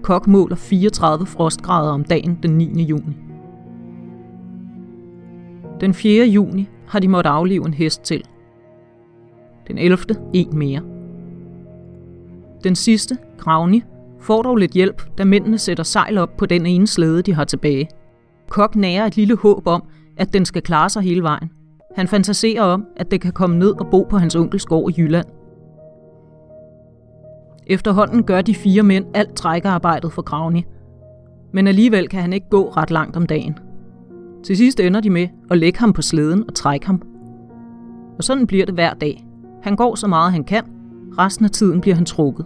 Kok 0.03 0.27
måler 0.27 0.55
34 0.55 1.25
frostgrader 1.25 1.91
om 1.91 2.03
dagen 2.03 2.39
den 2.43 2.57
9. 2.57 2.83
juni. 2.83 3.17
Den 5.81 5.93
4. 5.93 6.25
juni 6.25 6.69
har 6.87 6.99
de 6.99 7.07
måttet 7.07 7.31
aflive 7.31 7.65
en 7.65 7.73
hest 7.73 8.01
til. 8.01 8.23
Den 9.67 9.77
11. 9.77 9.97
en 10.33 10.57
mere. 10.57 10.81
Den 12.63 12.75
sidste, 12.75 13.17
Gravni, 13.37 13.83
får 14.19 14.41
dog 14.41 14.57
lidt 14.57 14.71
hjælp, 14.71 15.17
da 15.17 15.25
mændene 15.25 15.57
sætter 15.57 15.83
sejl 15.83 16.17
op 16.17 16.37
på 16.37 16.45
den 16.45 16.65
ene 16.65 16.87
slæde, 16.87 17.21
de 17.21 17.33
har 17.33 17.43
tilbage. 17.43 17.89
Kok 18.49 18.75
nærer 18.75 19.05
et 19.05 19.15
lille 19.15 19.37
håb 19.37 19.67
om, 19.67 19.83
at 20.21 20.33
den 20.33 20.45
skal 20.45 20.61
klare 20.61 20.89
sig 20.89 21.01
hele 21.01 21.23
vejen. 21.23 21.51
Han 21.95 22.07
fantaserer 22.07 22.61
om, 22.61 22.85
at 22.97 23.11
det 23.11 23.21
kan 23.21 23.31
komme 23.33 23.59
ned 23.59 23.79
og 23.79 23.87
bo 23.91 24.07
på 24.09 24.17
hans 24.17 24.35
onkels 24.35 24.65
gård 24.65 24.91
i 24.91 25.01
Jylland. 25.01 25.25
Efterhånden 27.67 28.23
gør 28.23 28.41
de 28.41 28.55
fire 28.55 28.83
mænd 28.83 29.05
alt 29.13 29.35
trækkearbejdet 29.35 30.13
for 30.13 30.21
Gravni. 30.21 30.65
Men 31.51 31.67
alligevel 31.67 32.07
kan 32.07 32.21
han 32.21 32.33
ikke 32.33 32.49
gå 32.49 32.69
ret 32.69 32.91
langt 32.91 33.17
om 33.17 33.25
dagen. 33.25 33.59
Til 34.43 34.57
sidst 34.57 34.79
ender 34.79 34.99
de 34.99 35.09
med 35.09 35.27
at 35.51 35.57
lægge 35.57 35.79
ham 35.79 35.93
på 35.93 36.01
slæden 36.01 36.43
og 36.47 36.55
trække 36.55 36.85
ham. 36.85 37.01
Og 38.17 38.23
sådan 38.23 38.47
bliver 38.47 38.65
det 38.65 38.73
hver 38.75 38.93
dag. 38.93 39.25
Han 39.63 39.75
går 39.75 39.95
så 39.95 40.07
meget 40.07 40.31
han 40.31 40.43
kan, 40.43 40.63
resten 41.17 41.45
af 41.45 41.51
tiden 41.51 41.81
bliver 41.81 41.95
han 41.95 42.05
trukket. 42.05 42.45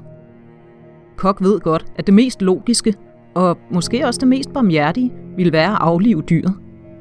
Kok 1.18 1.42
ved 1.42 1.60
godt, 1.60 1.86
at 1.96 2.06
det 2.06 2.14
mest 2.14 2.42
logiske, 2.42 2.94
og 3.36 3.58
måske 3.72 4.08
også 4.08 4.20
det 4.20 4.28
mest 4.28 4.54
barmhjertige, 4.54 5.14
ville 5.36 5.52
være 5.52 5.72
at 5.72 5.78
aflive 5.82 6.22
dyret. 6.22 6.54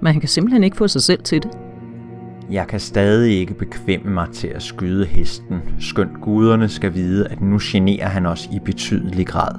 Men 0.05 0.13
han 0.13 0.21
kan 0.21 0.29
simpelthen 0.29 0.65
ikke 0.65 0.77
få 0.77 0.89
sig 0.89 1.03
selv 1.03 1.23
til 1.23 1.43
det. 1.43 1.51
Jeg 2.51 2.67
kan 2.67 2.81
stadig 2.81 3.39
ikke 3.39 3.55
bekvemme 3.55 4.15
mig 4.15 4.29
til 4.33 4.49
at 4.49 4.63
skyde 4.63 5.07
hesten, 5.07 5.61
skønt 5.81 6.21
guderne 6.21 6.69
skal 6.69 6.95
vide, 6.95 7.29
at 7.29 7.41
nu 7.41 7.59
generer 7.63 8.09
han 8.09 8.27
os 8.27 8.49
i 8.53 8.59
betydelig 8.59 9.27
grad. 9.27 9.55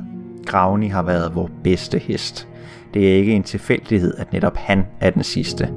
Gravni 0.45 0.87
har 0.87 1.03
været 1.03 1.35
vores 1.35 1.51
bedste 1.63 1.97
hest. 1.97 2.47
Det 2.93 3.11
er 3.11 3.15
ikke 3.15 3.33
en 3.33 3.43
tilfældighed, 3.43 4.13
at 4.17 4.33
netop 4.33 4.57
han 4.57 4.85
er 4.99 5.09
den 5.09 5.23
sidste. 5.23 5.69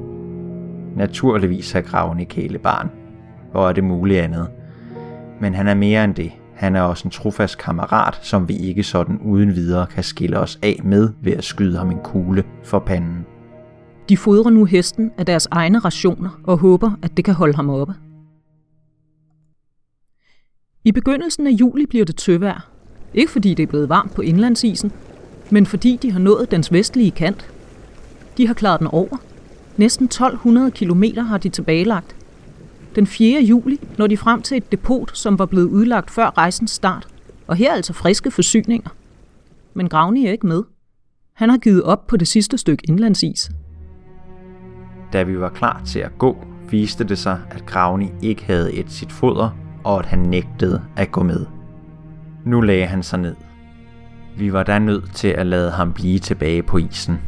Naturligvis 0.96 1.72
har 1.72 1.80
Gravni 1.80 2.24
kælebarn. 2.24 2.90
Hvor 3.52 3.68
er 3.68 3.72
det 3.72 3.84
muligt 3.84 4.20
andet? 4.20 4.48
Men 5.40 5.54
han 5.54 5.68
er 5.68 5.74
mere 5.74 6.04
end 6.04 6.14
det. 6.14 6.32
Han 6.54 6.76
er 6.76 6.82
også 6.82 7.04
en 7.04 7.10
trofast 7.10 7.58
kammerat, 7.58 8.18
som 8.22 8.48
vi 8.48 8.56
ikke 8.56 8.82
sådan 8.82 9.18
uden 9.24 9.54
videre 9.54 9.86
kan 9.86 10.04
skille 10.04 10.38
os 10.38 10.58
af 10.62 10.80
med 10.84 11.08
ved 11.22 11.32
at 11.32 11.44
skyde 11.44 11.78
ham 11.78 11.90
en 11.90 11.98
kugle 12.04 12.44
for 12.64 12.78
panden. 12.78 13.26
De 14.08 14.16
fodrer 14.16 14.50
nu 14.50 14.64
hesten 14.64 15.10
af 15.18 15.26
deres 15.26 15.48
egne 15.50 15.78
rationer 15.78 16.40
og 16.44 16.58
håber, 16.58 16.90
at 17.02 17.16
det 17.16 17.24
kan 17.24 17.34
holde 17.34 17.54
ham 17.56 17.70
oppe. 17.70 17.94
I 20.84 20.92
begyndelsen 20.92 21.46
af 21.46 21.50
juli 21.50 21.86
bliver 21.86 22.04
det 22.04 22.16
tøvejr. 22.16 22.70
Ikke 23.14 23.32
fordi 23.32 23.54
det 23.54 23.62
er 23.62 23.66
blevet 23.66 23.88
varmt 23.88 24.14
på 24.14 24.22
indlandsisen, 24.22 24.92
men 25.50 25.66
fordi 25.66 25.98
de 26.02 26.12
har 26.12 26.18
nået 26.18 26.50
dens 26.50 26.72
vestlige 26.72 27.10
kant. 27.10 27.50
De 28.36 28.46
har 28.46 28.54
klaret 28.54 28.78
den 28.78 28.86
over. 28.86 29.16
Næsten 29.76 30.04
1200 30.04 30.70
km 30.70 31.04
har 31.18 31.38
de 31.38 31.48
tilbagelagt. 31.48 32.16
Den 32.94 33.06
4. 33.06 33.42
juli 33.42 33.80
når 33.98 34.06
de 34.06 34.16
frem 34.16 34.42
til 34.42 34.56
et 34.56 34.72
depot, 34.72 35.16
som 35.16 35.38
var 35.38 35.46
blevet 35.46 35.66
udlagt 35.66 36.10
før 36.10 36.38
rejsens 36.38 36.70
start. 36.70 37.08
Og 37.46 37.56
her 37.56 37.70
er 37.70 37.74
altså 37.74 37.92
friske 37.92 38.30
forsyninger. 38.30 38.90
Men 39.74 39.88
Gravni 39.88 40.26
er 40.26 40.32
ikke 40.32 40.46
med. 40.46 40.62
Han 41.32 41.50
har 41.50 41.58
givet 41.58 41.82
op 41.82 42.06
på 42.06 42.16
det 42.16 42.28
sidste 42.28 42.58
stykke 42.58 42.82
indlandsis. 42.88 43.50
Da 45.12 45.22
vi 45.22 45.40
var 45.40 45.48
klar 45.48 45.82
til 45.84 45.98
at 45.98 46.18
gå, 46.18 46.46
viste 46.70 47.04
det 47.04 47.18
sig, 47.18 47.40
at 47.50 47.66
Gravni 47.66 48.12
ikke 48.22 48.44
havde 48.44 48.72
et 48.72 48.92
sit 48.92 49.12
foder, 49.12 49.50
og 49.84 49.98
at 49.98 50.06
han 50.06 50.18
nægtede 50.18 50.82
at 50.96 51.12
gå 51.12 51.22
med. 51.22 51.46
Nu 52.44 52.60
lagde 52.60 52.86
han 52.86 53.02
sig 53.02 53.18
ned. 53.18 53.36
Vi 54.36 54.52
var 54.52 54.62
da 54.62 54.78
nødt 54.78 55.14
til 55.14 55.28
at 55.28 55.46
lade 55.46 55.70
ham 55.70 55.92
blive 55.92 56.18
tilbage 56.18 56.62
på 56.62 56.78
isen. 56.78 57.20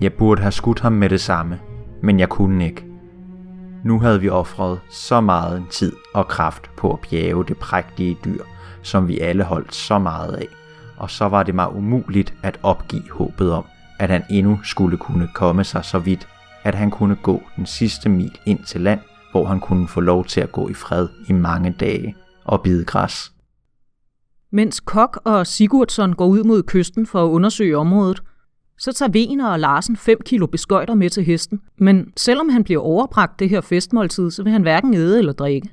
Jeg 0.00 0.12
burde 0.12 0.42
have 0.42 0.52
skudt 0.52 0.80
ham 0.80 0.92
med 0.92 1.08
det 1.08 1.20
samme, 1.20 1.58
men 2.02 2.20
jeg 2.20 2.28
kunne 2.28 2.64
ikke. 2.64 2.84
Nu 3.84 4.00
havde 4.00 4.20
vi 4.20 4.28
offret 4.28 4.80
så 4.90 5.20
meget 5.20 5.64
tid 5.70 5.92
og 6.14 6.28
kraft 6.28 6.70
på 6.76 6.92
at 6.92 6.98
bjæve 7.10 7.44
det 7.48 7.56
prægtige 7.56 8.16
dyr, 8.24 8.42
som 8.82 9.08
vi 9.08 9.18
alle 9.18 9.44
holdt 9.44 9.74
så 9.74 9.98
meget 9.98 10.32
af, 10.32 10.46
og 10.96 11.10
så 11.10 11.28
var 11.28 11.42
det 11.42 11.54
mig 11.54 11.74
umuligt 11.74 12.34
at 12.42 12.58
opgive 12.62 13.10
håbet 13.10 13.52
om, 13.52 13.64
at 13.98 14.10
han 14.10 14.22
endnu 14.30 14.60
skulle 14.64 14.96
kunne 14.96 15.28
komme 15.34 15.64
sig 15.64 15.84
så 15.84 15.98
vidt, 15.98 16.28
at 16.62 16.74
han 16.74 16.90
kunne 16.90 17.16
gå 17.22 17.42
den 17.56 17.66
sidste 17.66 18.08
mil 18.08 18.38
ind 18.46 18.64
til 18.64 18.80
land, 18.80 19.00
hvor 19.32 19.44
han 19.44 19.60
kunne 19.60 19.88
få 19.88 20.00
lov 20.00 20.24
til 20.24 20.40
at 20.40 20.52
gå 20.52 20.68
i 20.68 20.74
fred 20.74 21.08
i 21.28 21.32
mange 21.32 21.74
dage 21.80 22.16
og 22.44 22.62
bide 22.62 22.84
græs. 22.84 23.32
Mens 24.52 24.80
Kok 24.80 25.20
og 25.24 25.46
Sigurdsson 25.46 26.12
går 26.12 26.26
ud 26.26 26.44
mod 26.44 26.62
kysten 26.62 27.06
for 27.06 27.24
at 27.24 27.28
undersøge 27.28 27.76
området, 27.76 28.22
så 28.78 28.92
tager 28.92 29.12
Vener 29.12 29.48
og 29.48 29.60
Larsen 29.60 29.96
5 29.96 30.18
kilo 30.24 30.46
beskøjter 30.46 30.94
med 30.94 31.10
til 31.10 31.24
hesten. 31.24 31.60
Men 31.78 32.12
selvom 32.16 32.48
han 32.48 32.64
bliver 32.64 32.80
overbragt 32.80 33.40
det 33.40 33.48
her 33.48 33.60
festmåltid, 33.60 34.30
så 34.30 34.42
vil 34.42 34.52
han 34.52 34.62
hverken 34.62 34.94
æde 34.94 35.18
eller 35.18 35.32
drikke. 35.32 35.70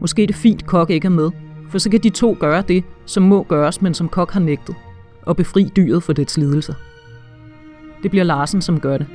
Måske 0.00 0.22
er 0.22 0.26
det 0.26 0.36
fint, 0.36 0.66
Kok 0.66 0.90
ikke 0.90 1.06
er 1.06 1.10
med, 1.10 1.30
for 1.70 1.78
så 1.78 1.90
kan 1.90 2.00
de 2.00 2.10
to 2.10 2.36
gøre 2.40 2.62
det, 2.68 2.84
som 3.06 3.22
må 3.22 3.42
gøres, 3.42 3.82
men 3.82 3.94
som 3.94 4.08
Kok 4.08 4.32
har 4.32 4.40
nægtet, 4.40 4.74
og 5.22 5.36
befri 5.36 5.70
dyret 5.76 6.02
for 6.02 6.12
dets 6.12 6.36
lidelser. 6.36 6.74
Det 8.02 8.10
bliver 8.10 8.24
Larsen, 8.24 8.62
som 8.62 8.80
gør 8.80 8.98
det. 8.98 9.06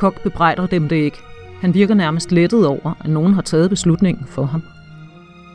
Kok 0.00 0.22
bebrejder 0.22 0.66
dem 0.66 0.88
det 0.88 0.96
ikke. 0.96 1.18
Han 1.60 1.74
virker 1.74 1.94
nærmest 1.94 2.32
lettet 2.32 2.66
over, 2.66 2.94
at 3.00 3.10
nogen 3.10 3.34
har 3.34 3.42
taget 3.42 3.70
beslutningen 3.70 4.26
for 4.26 4.44
ham. 4.44 4.62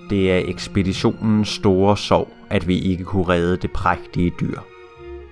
Det 0.09 0.31
er 0.31 0.41
ekspeditionens 0.45 1.49
store 1.49 1.97
sorg, 1.97 2.29
at 2.49 2.67
vi 2.67 2.79
ikke 2.79 3.03
kunne 3.03 3.27
redde 3.27 3.57
det 3.57 3.71
prægtige 3.71 4.31
dyr. 4.41 4.59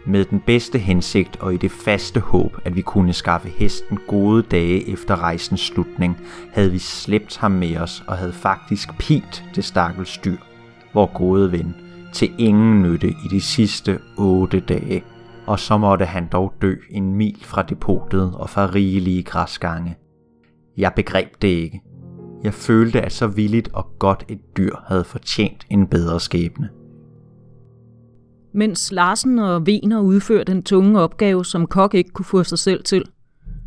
Med 0.05 0.25
den 0.25 0.39
bedste 0.39 0.77
hensigt 0.77 1.37
og 1.39 1.53
i 1.53 1.57
det 1.57 1.71
faste 1.71 2.19
håb, 2.19 2.57
at 2.65 2.75
vi 2.75 2.81
kunne 2.81 3.13
skaffe 3.13 3.49
hesten 3.49 3.99
gode 4.07 4.41
dage 4.41 4.89
efter 4.89 5.15
rejsens 5.15 5.61
slutning, 5.61 6.17
havde 6.53 6.71
vi 6.71 6.79
slæbt 6.79 7.37
ham 7.37 7.51
med 7.51 7.77
os 7.77 8.03
og 8.07 8.17
havde 8.17 8.33
faktisk 8.33 8.97
pint 8.97 9.43
det 9.55 9.65
stakkels 9.65 10.17
dyr, 10.17 10.37
vor 10.93 11.05
gode 11.13 11.51
ven, 11.51 11.75
til 12.13 12.31
ingen 12.37 12.81
nytte 12.83 13.07
i 13.09 13.27
de 13.29 13.41
sidste 13.41 13.99
otte 14.17 14.59
dage. 14.59 15.03
Og 15.47 15.59
så 15.59 15.77
måtte 15.77 16.05
han 16.05 16.27
dog 16.31 16.53
dø 16.61 16.75
en 16.89 17.15
mil 17.15 17.37
fra 17.41 17.61
depotet 17.61 18.31
og 18.35 18.49
fra 18.49 18.65
rigelige 18.75 19.23
græsgange. 19.23 19.97
Jeg 20.77 20.91
begreb 20.95 21.41
det 21.41 21.47
ikke. 21.47 21.81
Jeg 22.43 22.53
følte, 22.53 23.01
at 23.01 23.11
så 23.11 23.27
villigt 23.27 23.69
og 23.73 23.87
godt 23.99 24.25
et 24.27 24.39
dyr 24.57 24.75
havde 24.87 25.03
fortjent 25.03 25.65
en 25.69 25.87
bedre 25.87 26.19
skæbne. 26.19 26.69
Mens 28.53 28.91
Larsen 28.91 29.39
og 29.39 29.65
Vener 29.65 29.99
udfører 29.99 30.43
den 30.43 30.63
tunge 30.63 30.99
opgave, 30.99 31.45
som 31.45 31.67
Kok 31.67 31.93
ikke 31.93 32.09
kunne 32.09 32.25
få 32.25 32.43
sig 32.43 32.59
selv 32.59 32.83
til, 32.83 33.03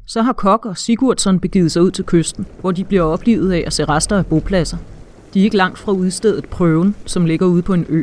så 0.07 0.23
har 0.23 0.33
Kok 0.33 0.67
og 0.67 0.77
Sigurdsson 0.77 1.41
begivet 1.41 1.73
sig 1.73 1.83
ud 1.83 1.91
til 1.91 2.05
kysten, 2.05 2.47
hvor 2.61 2.73
de 2.73 2.85
bliver 2.85 3.03
oplevet 3.03 3.53
af 3.53 3.63
at 3.67 3.73
se 3.73 3.85
rester 3.85 4.19
af 4.19 4.27
bopladser. 4.27 4.79
De 5.35 5.41
er 5.41 5.45
ikke 5.45 5.57
langt 5.57 5.79
fra 5.79 5.93
udstedet 5.93 6.49
Prøven, 6.49 6.95
som 7.07 7.27
ligger 7.27 7.47
ude 7.47 7.63
på 7.63 7.75
en 7.75 7.87
ø. 7.89 8.03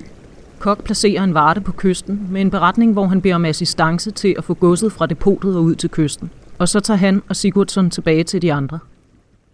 Kok 0.63 0.83
placerer 0.83 1.23
en 1.23 1.33
varte 1.33 1.61
på 1.61 1.71
kysten 1.71 2.27
med 2.31 2.41
en 2.41 2.49
beretning, 2.49 2.93
hvor 2.93 3.05
han 3.05 3.21
beder 3.21 3.35
om 3.35 3.45
assistance 3.45 4.11
til 4.11 4.35
at 4.37 4.43
få 4.43 4.53
godset 4.53 4.91
fra 4.91 5.05
depotet 5.05 5.55
og 5.57 5.63
ud 5.63 5.75
til 5.75 5.89
kysten. 5.89 6.31
Og 6.59 6.69
så 6.69 6.79
tager 6.79 6.97
han 6.97 7.21
og 7.29 7.35
Sigurdsson 7.35 7.89
tilbage 7.89 8.23
til 8.23 8.41
de 8.41 8.53
andre. 8.53 8.79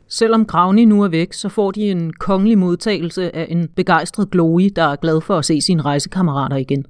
Selvom 0.08 0.46
Gravni 0.46 0.86
nu 0.86 1.04
er 1.04 1.08
væk, 1.08 1.34
så 1.34 1.50
får 1.50 1.72
de 1.72 1.82
en 1.82 2.14
kongelig 2.14 2.58
modtagelse 2.58 3.36
af 3.36 3.48
en 3.50 3.68
begejstret 3.76 4.32
Glory, 4.32 4.70
der 4.76 4.84
er 4.84 4.96
glad 4.96 5.22
for 5.22 5.38
at 5.38 5.46
se 5.46 5.62
sine 5.62 5.82
rejsekammerater 5.82 6.56
igen. 6.56 6.86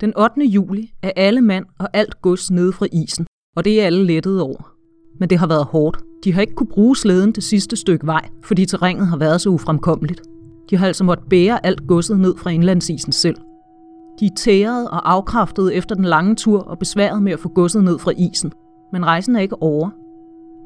Den 0.00 0.12
8. 0.16 0.44
juli 0.44 0.92
er 1.02 1.10
alle 1.16 1.40
mand 1.40 1.66
og 1.78 1.88
alt 1.92 2.22
gods 2.22 2.50
nede 2.50 2.72
fra 2.72 2.86
isen, 2.92 3.26
og 3.56 3.64
det 3.64 3.80
er 3.80 3.86
alle 3.86 4.04
lettet 4.04 4.40
over. 4.40 4.72
Men 5.20 5.30
det 5.30 5.38
har 5.38 5.46
været 5.46 5.64
hårdt. 5.64 5.98
De 6.24 6.32
har 6.32 6.40
ikke 6.40 6.54
kunne 6.54 6.70
bruge 6.70 6.96
slæden 6.96 7.32
det 7.32 7.44
sidste 7.44 7.76
stykke 7.76 8.06
vej, 8.06 8.28
fordi 8.44 8.66
terrænet 8.66 9.06
har 9.06 9.16
været 9.16 9.40
så 9.40 9.48
ufremkommeligt. 9.48 10.22
De 10.70 10.76
har 10.76 10.86
altså 10.86 11.04
måttet 11.04 11.28
bære 11.28 11.66
alt 11.66 11.86
godset 11.86 12.20
ned 12.20 12.36
fra 12.36 12.50
indlandsisen 12.50 13.12
selv. 13.12 13.36
De 14.20 14.26
er 14.26 14.34
tæret 14.36 14.90
og 14.90 15.12
afkræftet 15.12 15.76
efter 15.76 15.94
den 15.94 16.04
lange 16.04 16.34
tur 16.34 16.60
og 16.60 16.78
besværet 16.78 17.22
med 17.22 17.32
at 17.32 17.38
få 17.38 17.48
godset 17.48 17.84
ned 17.84 17.98
fra 17.98 18.12
isen. 18.16 18.52
Men 18.92 19.06
rejsen 19.06 19.36
er 19.36 19.40
ikke 19.40 19.62
over. 19.62 19.90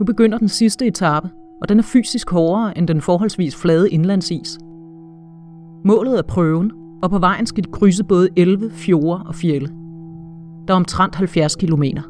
Nu 0.00 0.04
begynder 0.04 0.38
den 0.38 0.48
sidste 0.48 0.86
etape, 0.86 1.30
og 1.62 1.68
den 1.68 1.78
er 1.78 1.82
fysisk 1.82 2.30
hårdere 2.30 2.78
end 2.78 2.88
den 2.88 3.00
forholdsvis 3.00 3.56
flade 3.56 3.90
indlandsis. 3.90 4.58
Målet 5.84 6.18
er 6.18 6.22
prøven, 6.22 6.72
og 7.02 7.10
på 7.10 7.18
vejen 7.18 7.46
skal 7.46 7.64
de 7.64 7.70
krydse 7.72 8.04
både 8.04 8.28
elve, 8.36 8.70
fjorde 8.70 9.22
og 9.26 9.34
fjelle. 9.34 9.68
Der 10.68 10.74
er 10.74 10.76
omtrent 10.76 11.14
70 11.14 11.56
kilometer. 11.56 12.02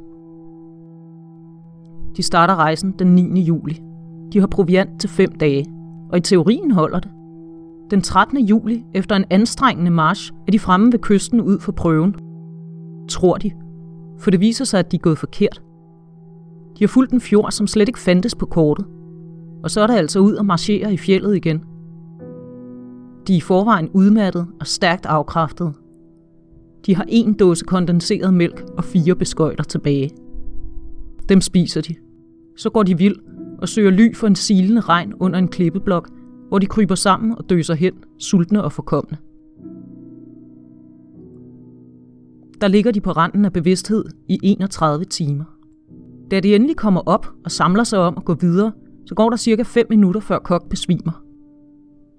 De 2.16 2.22
starter 2.22 2.56
rejsen 2.56 2.94
den 2.98 3.14
9. 3.14 3.40
juli. 3.40 3.80
De 4.32 4.40
har 4.40 4.46
proviant 4.46 5.00
til 5.00 5.10
5 5.10 5.32
dage, 5.32 5.66
og 6.10 6.18
i 6.18 6.20
teorien 6.20 6.70
holder 6.70 7.00
det. 7.00 7.10
Den 7.90 8.02
13. 8.02 8.38
juli, 8.46 8.84
efter 8.94 9.16
en 9.16 9.24
anstrengende 9.30 9.90
march, 9.90 10.32
er 10.46 10.52
de 10.52 10.58
fremme 10.58 10.92
ved 10.92 10.98
kysten 10.98 11.40
ud 11.40 11.60
for 11.60 11.72
prøven. 11.72 12.14
Tror 13.08 13.36
de. 13.36 13.50
For 14.18 14.30
det 14.30 14.40
viser 14.40 14.64
sig, 14.64 14.80
at 14.80 14.92
de 14.92 14.96
er 14.96 15.00
gået 15.00 15.18
forkert. 15.18 15.62
De 16.78 16.84
har 16.84 16.88
fulgt 16.88 17.12
en 17.12 17.20
fjord, 17.20 17.50
som 17.50 17.66
slet 17.66 17.88
ikke 17.88 17.98
fandtes 17.98 18.34
på 18.34 18.46
kortet. 18.46 18.86
Og 19.62 19.70
så 19.70 19.80
er 19.80 19.86
der 19.86 19.94
altså 19.94 20.18
ud 20.18 20.34
og 20.34 20.46
marchere 20.46 20.92
i 20.92 20.96
fjellet 20.96 21.36
igen. 21.36 21.58
De 23.26 23.32
er 23.32 23.36
i 23.36 23.40
forvejen 23.40 23.88
udmattet 23.94 24.46
og 24.60 24.66
stærkt 24.66 25.06
afkræftet. 25.06 25.74
De 26.86 26.96
har 26.96 27.04
en 27.08 27.34
dåse 27.34 27.64
kondenseret 27.64 28.34
mælk 28.34 28.64
og 28.76 28.84
fire 28.84 29.14
beskøjter 29.14 29.64
tilbage. 29.64 30.10
Dem 31.28 31.40
spiser 31.40 31.80
de. 31.80 31.94
Så 32.56 32.70
går 32.70 32.82
de 32.82 32.98
vild 32.98 33.16
og 33.58 33.68
søger 33.68 33.90
ly 33.90 34.14
for 34.14 34.26
en 34.26 34.34
silende 34.34 34.80
regn 34.80 35.14
under 35.20 35.38
en 35.38 35.48
klippeblok, 35.48 36.08
hvor 36.50 36.58
de 36.58 36.66
kryber 36.66 36.94
sammen 36.94 37.38
og 37.38 37.50
døser 37.50 37.74
hen, 37.74 37.92
sultne 38.18 38.64
og 38.64 38.72
forkomne. 38.72 39.18
Der 42.60 42.68
ligger 42.68 42.90
de 42.90 43.00
på 43.00 43.10
randen 43.10 43.44
af 43.44 43.52
bevidsthed 43.52 44.04
i 44.28 44.38
31 44.42 45.04
timer. 45.04 45.44
Da 46.30 46.40
de 46.40 46.54
endelig 46.54 46.76
kommer 46.76 47.00
op 47.06 47.26
og 47.44 47.50
samler 47.50 47.84
sig 47.84 47.98
om 47.98 48.14
at 48.16 48.24
gå 48.24 48.34
videre, 48.34 48.72
så 49.06 49.14
går 49.14 49.30
der 49.30 49.36
cirka 49.36 49.62
5 49.62 49.86
minutter 49.90 50.20
før 50.20 50.38
Kok 50.38 50.68
besvimer. 50.68 51.24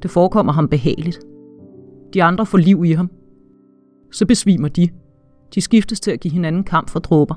Det 0.04 0.12
forekommer 0.12 0.54
ham 0.54 0.68
behageligt. 0.68 1.20
De 2.14 2.24
andre 2.24 2.46
får 2.46 2.58
liv 2.58 2.86
i 2.86 2.92
ham. 2.92 3.10
Så 4.12 4.26
besvimer 4.26 4.68
de. 4.68 4.90
De 5.56 5.62
skiftes 5.62 6.00
til 6.00 6.12
at 6.12 6.20
give 6.20 6.32
hinanden 6.32 6.64
kamp 6.64 6.90
for 6.90 7.00
dråber. 7.00 7.36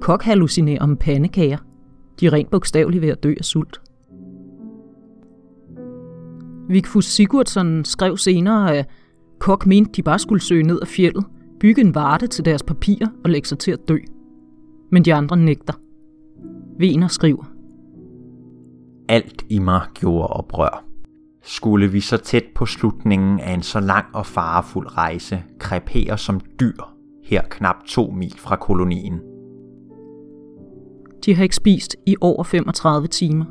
Kok 0.00 0.22
hallucinerer 0.22 0.82
om 0.82 0.96
pandekager. 0.96 1.58
De 2.20 2.26
er 2.26 2.32
rent 2.32 2.50
bogstaveligt 2.50 3.02
ved 3.02 3.08
at 3.08 3.22
dø 3.22 3.34
af 3.38 3.44
sult. 3.44 3.80
Vigfus 6.68 7.04
Sigurdsson 7.04 7.84
skrev 7.84 8.16
senere, 8.16 8.76
at 8.76 8.88
Kok 9.38 9.66
mente, 9.66 9.92
de 9.92 10.02
bare 10.02 10.18
skulle 10.18 10.42
søge 10.42 10.62
ned 10.62 10.80
af 10.80 10.88
fjellet, 10.88 11.24
bygge 11.60 11.80
en 11.80 11.94
varte 11.94 12.26
til 12.26 12.44
deres 12.44 12.62
papirer 12.62 13.06
og 13.24 13.30
lægge 13.30 13.48
sig 13.48 13.58
til 13.58 13.70
at 13.70 13.88
dø. 13.88 13.96
Men 14.90 15.04
de 15.04 15.14
andre 15.14 15.36
nægter. 15.36 15.74
Vener 16.78 17.08
skriver. 17.08 17.44
Alt 19.08 19.44
i 19.48 19.58
mig 19.58 19.80
gjorde 19.94 20.26
oprør. 20.26 20.84
Skulle 21.42 21.88
vi 21.88 22.00
så 22.00 22.16
tæt 22.16 22.44
på 22.54 22.66
slutningen 22.66 23.40
af 23.40 23.52
en 23.54 23.62
så 23.62 23.80
lang 23.80 24.06
og 24.12 24.26
farefuld 24.26 24.96
rejse 24.96 25.42
krepere 25.58 26.18
som 26.18 26.40
dyr 26.60 26.82
her 27.24 27.42
knap 27.50 27.76
to 27.86 28.10
mil 28.10 28.34
fra 28.38 28.56
kolonien? 28.56 29.20
De 31.24 31.34
har 31.34 31.42
ikke 31.42 31.56
spist 31.56 31.96
i 32.06 32.16
over 32.20 32.42
35 32.42 33.08
timer. 33.08 33.44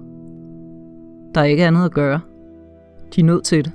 Der 1.36 1.42
er 1.42 1.46
ikke 1.46 1.66
andet 1.66 1.86
at 1.86 1.94
gøre. 1.94 2.20
De 3.16 3.22
er 3.22 3.26
nødt 3.26 3.44
til 3.44 3.66
det. 3.66 3.72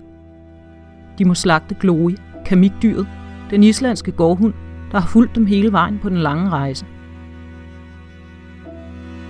De 1.18 1.24
må 1.24 1.34
slagte 1.34 1.76
Glory, 1.80 2.14
kamikdyret, 2.46 3.06
den 3.50 3.62
islandske 3.62 4.12
gårdhund, 4.12 4.54
der 4.92 5.00
har 5.00 5.08
fulgt 5.08 5.34
dem 5.34 5.46
hele 5.46 5.72
vejen 5.72 5.98
på 5.98 6.08
den 6.08 6.16
lange 6.16 6.50
rejse. 6.50 6.86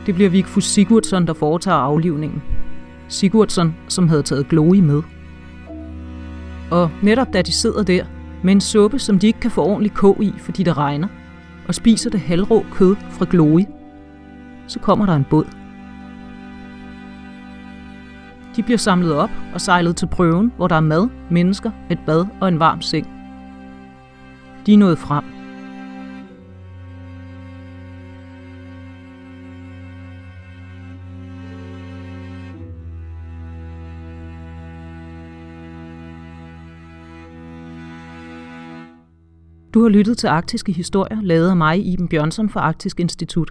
Det 0.07 0.15
bliver 0.15 0.31
Vigfus 0.31 0.65
Sigurdsson, 0.65 1.27
der 1.27 1.33
foretager 1.33 1.77
aflivningen. 1.77 2.43
Sigurdsson, 3.09 3.77
som 3.89 4.09
havde 4.09 4.23
taget 4.23 4.49
Glory 4.49 4.77
med. 4.77 5.03
Og 6.71 6.91
netop 7.03 7.33
da 7.33 7.43
de 7.43 7.53
sidder 7.53 7.83
der, 7.83 8.05
med 8.43 8.53
en 8.53 8.61
suppe, 8.61 8.99
som 8.99 9.19
de 9.19 9.27
ikke 9.27 9.41
kan 9.41 9.51
få 9.51 9.65
ordentligt 9.65 9.95
kog 9.95 10.23
i, 10.23 10.33
fordi 10.39 10.63
det 10.63 10.77
regner, 10.77 11.09
og 11.69 11.75
spiser 11.75 12.11
det 12.11 12.21
halvrå 12.21 12.65
kød 12.73 12.97
fra 13.11 13.27
Glory, 13.31 13.65
så 14.67 14.79
kommer 14.79 15.07
der 15.07 15.17
en 15.17 15.27
båd. 15.31 15.60
De 18.61 18.65
bliver 18.65 18.79
samlet 18.79 19.15
op 19.15 19.31
og 19.55 19.61
sejlet 19.61 19.97
til 19.97 20.07
prøven, 20.07 20.53
hvor 20.57 20.69
der 20.69 20.77
er 20.77 20.81
mad, 20.81 21.09
mennesker, 21.31 21.71
et 21.91 21.99
bad 22.07 22.27
og 22.41 22.49
en 22.49 22.59
varm 22.59 22.81
seng. 22.81 23.07
De 24.67 24.75
er 24.75 24.79
nået 24.79 24.99
frem. 24.99 25.25
Du 39.75 39.83
har 39.83 39.89
lyttet 39.89 40.19
til 40.19 40.27
Arktiske 40.27 40.73
Historier, 40.73 41.21
lavet 41.23 41.51
af 41.51 41.57
mig, 41.57 41.87
Iben 41.87 42.09
Bjørnsson 42.09 42.49
fra 42.49 42.61
Arktisk 42.61 43.01
Institut. 43.01 43.51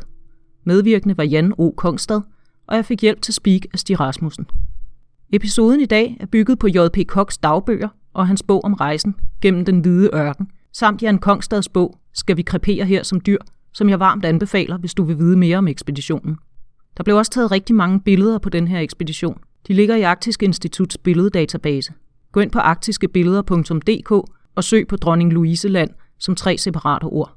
Medvirkende 0.63 1.17
var 1.17 1.23
Jan 1.23 1.53
O. 1.57 1.71
Kongstad, 1.71 2.21
og 2.67 2.75
jeg 2.75 2.85
fik 2.85 3.01
hjælp 3.01 3.21
til 3.21 3.33
speak 3.33 3.61
af 3.73 3.79
Stig 3.79 3.99
Rasmussen. 3.99 4.45
Episoden 5.33 5.81
i 5.81 5.85
dag 5.85 6.17
er 6.19 6.25
bygget 6.25 6.59
på 6.59 6.67
J.P. 6.67 7.07
Koks 7.07 7.37
dagbøger 7.37 7.89
og 8.13 8.27
hans 8.27 8.43
bog 8.43 8.63
om 8.63 8.73
rejsen 8.73 9.15
gennem 9.41 9.65
den 9.65 9.79
hvide 9.79 10.09
ørken, 10.13 10.47
samt 10.73 11.01
Jan 11.01 11.17
Kongstads 11.17 11.69
bog 11.69 11.99
Skal 12.13 12.37
vi 12.37 12.41
krepere 12.41 12.85
her 12.85 13.03
som 13.03 13.21
dyr, 13.21 13.37
som 13.73 13.89
jeg 13.89 13.99
varmt 13.99 14.25
anbefaler, 14.25 14.77
hvis 14.77 14.93
du 14.93 15.03
vil 15.03 15.17
vide 15.17 15.37
mere 15.37 15.57
om 15.57 15.67
ekspeditionen. 15.67 16.37
Der 16.97 17.03
blev 17.03 17.15
også 17.15 17.31
taget 17.31 17.51
rigtig 17.51 17.75
mange 17.75 18.01
billeder 18.01 18.37
på 18.37 18.49
den 18.49 18.67
her 18.67 18.79
ekspedition. 18.79 19.39
De 19.67 19.73
ligger 19.73 19.95
i 19.95 20.01
Arktisk 20.01 20.43
Instituts 20.43 20.97
billeddatabase. 20.97 21.93
Gå 22.31 22.39
ind 22.39 22.51
på 22.51 22.59
arktiskebilleder.dk 22.59 24.11
og 24.55 24.63
søg 24.63 24.87
på 24.87 24.95
Dronning 24.95 25.33
Louise 25.33 25.67
Land 25.67 25.89
som 26.17 26.35
tre 26.35 26.57
separate 26.57 27.03
ord. 27.03 27.35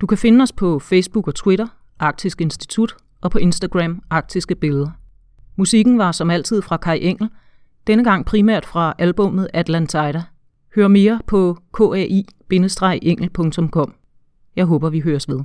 Du 0.00 0.06
kan 0.06 0.18
finde 0.18 0.42
os 0.42 0.52
på 0.52 0.78
Facebook 0.78 1.28
og 1.28 1.34
Twitter, 1.34 1.66
Arktisk 1.98 2.40
Institut, 2.40 2.94
og 3.20 3.30
på 3.30 3.38
Instagram, 3.38 4.02
Arktiske 4.10 4.54
Billeder. 4.54 4.90
Musikken 5.56 5.98
var 5.98 6.12
som 6.12 6.30
altid 6.30 6.62
fra 6.62 6.76
Kai 6.76 6.98
Engel, 7.02 7.28
denne 7.86 8.04
gang 8.04 8.26
primært 8.26 8.66
fra 8.66 8.94
albummet 8.98 9.48
Atlantida. 9.54 10.22
Hør 10.74 10.88
mere 10.88 11.20
på 11.26 11.58
kai-engel.com. 11.78 13.94
Jeg 14.56 14.64
håber, 14.64 14.90
vi 14.90 15.00
høres 15.00 15.28
ved. 15.28 15.40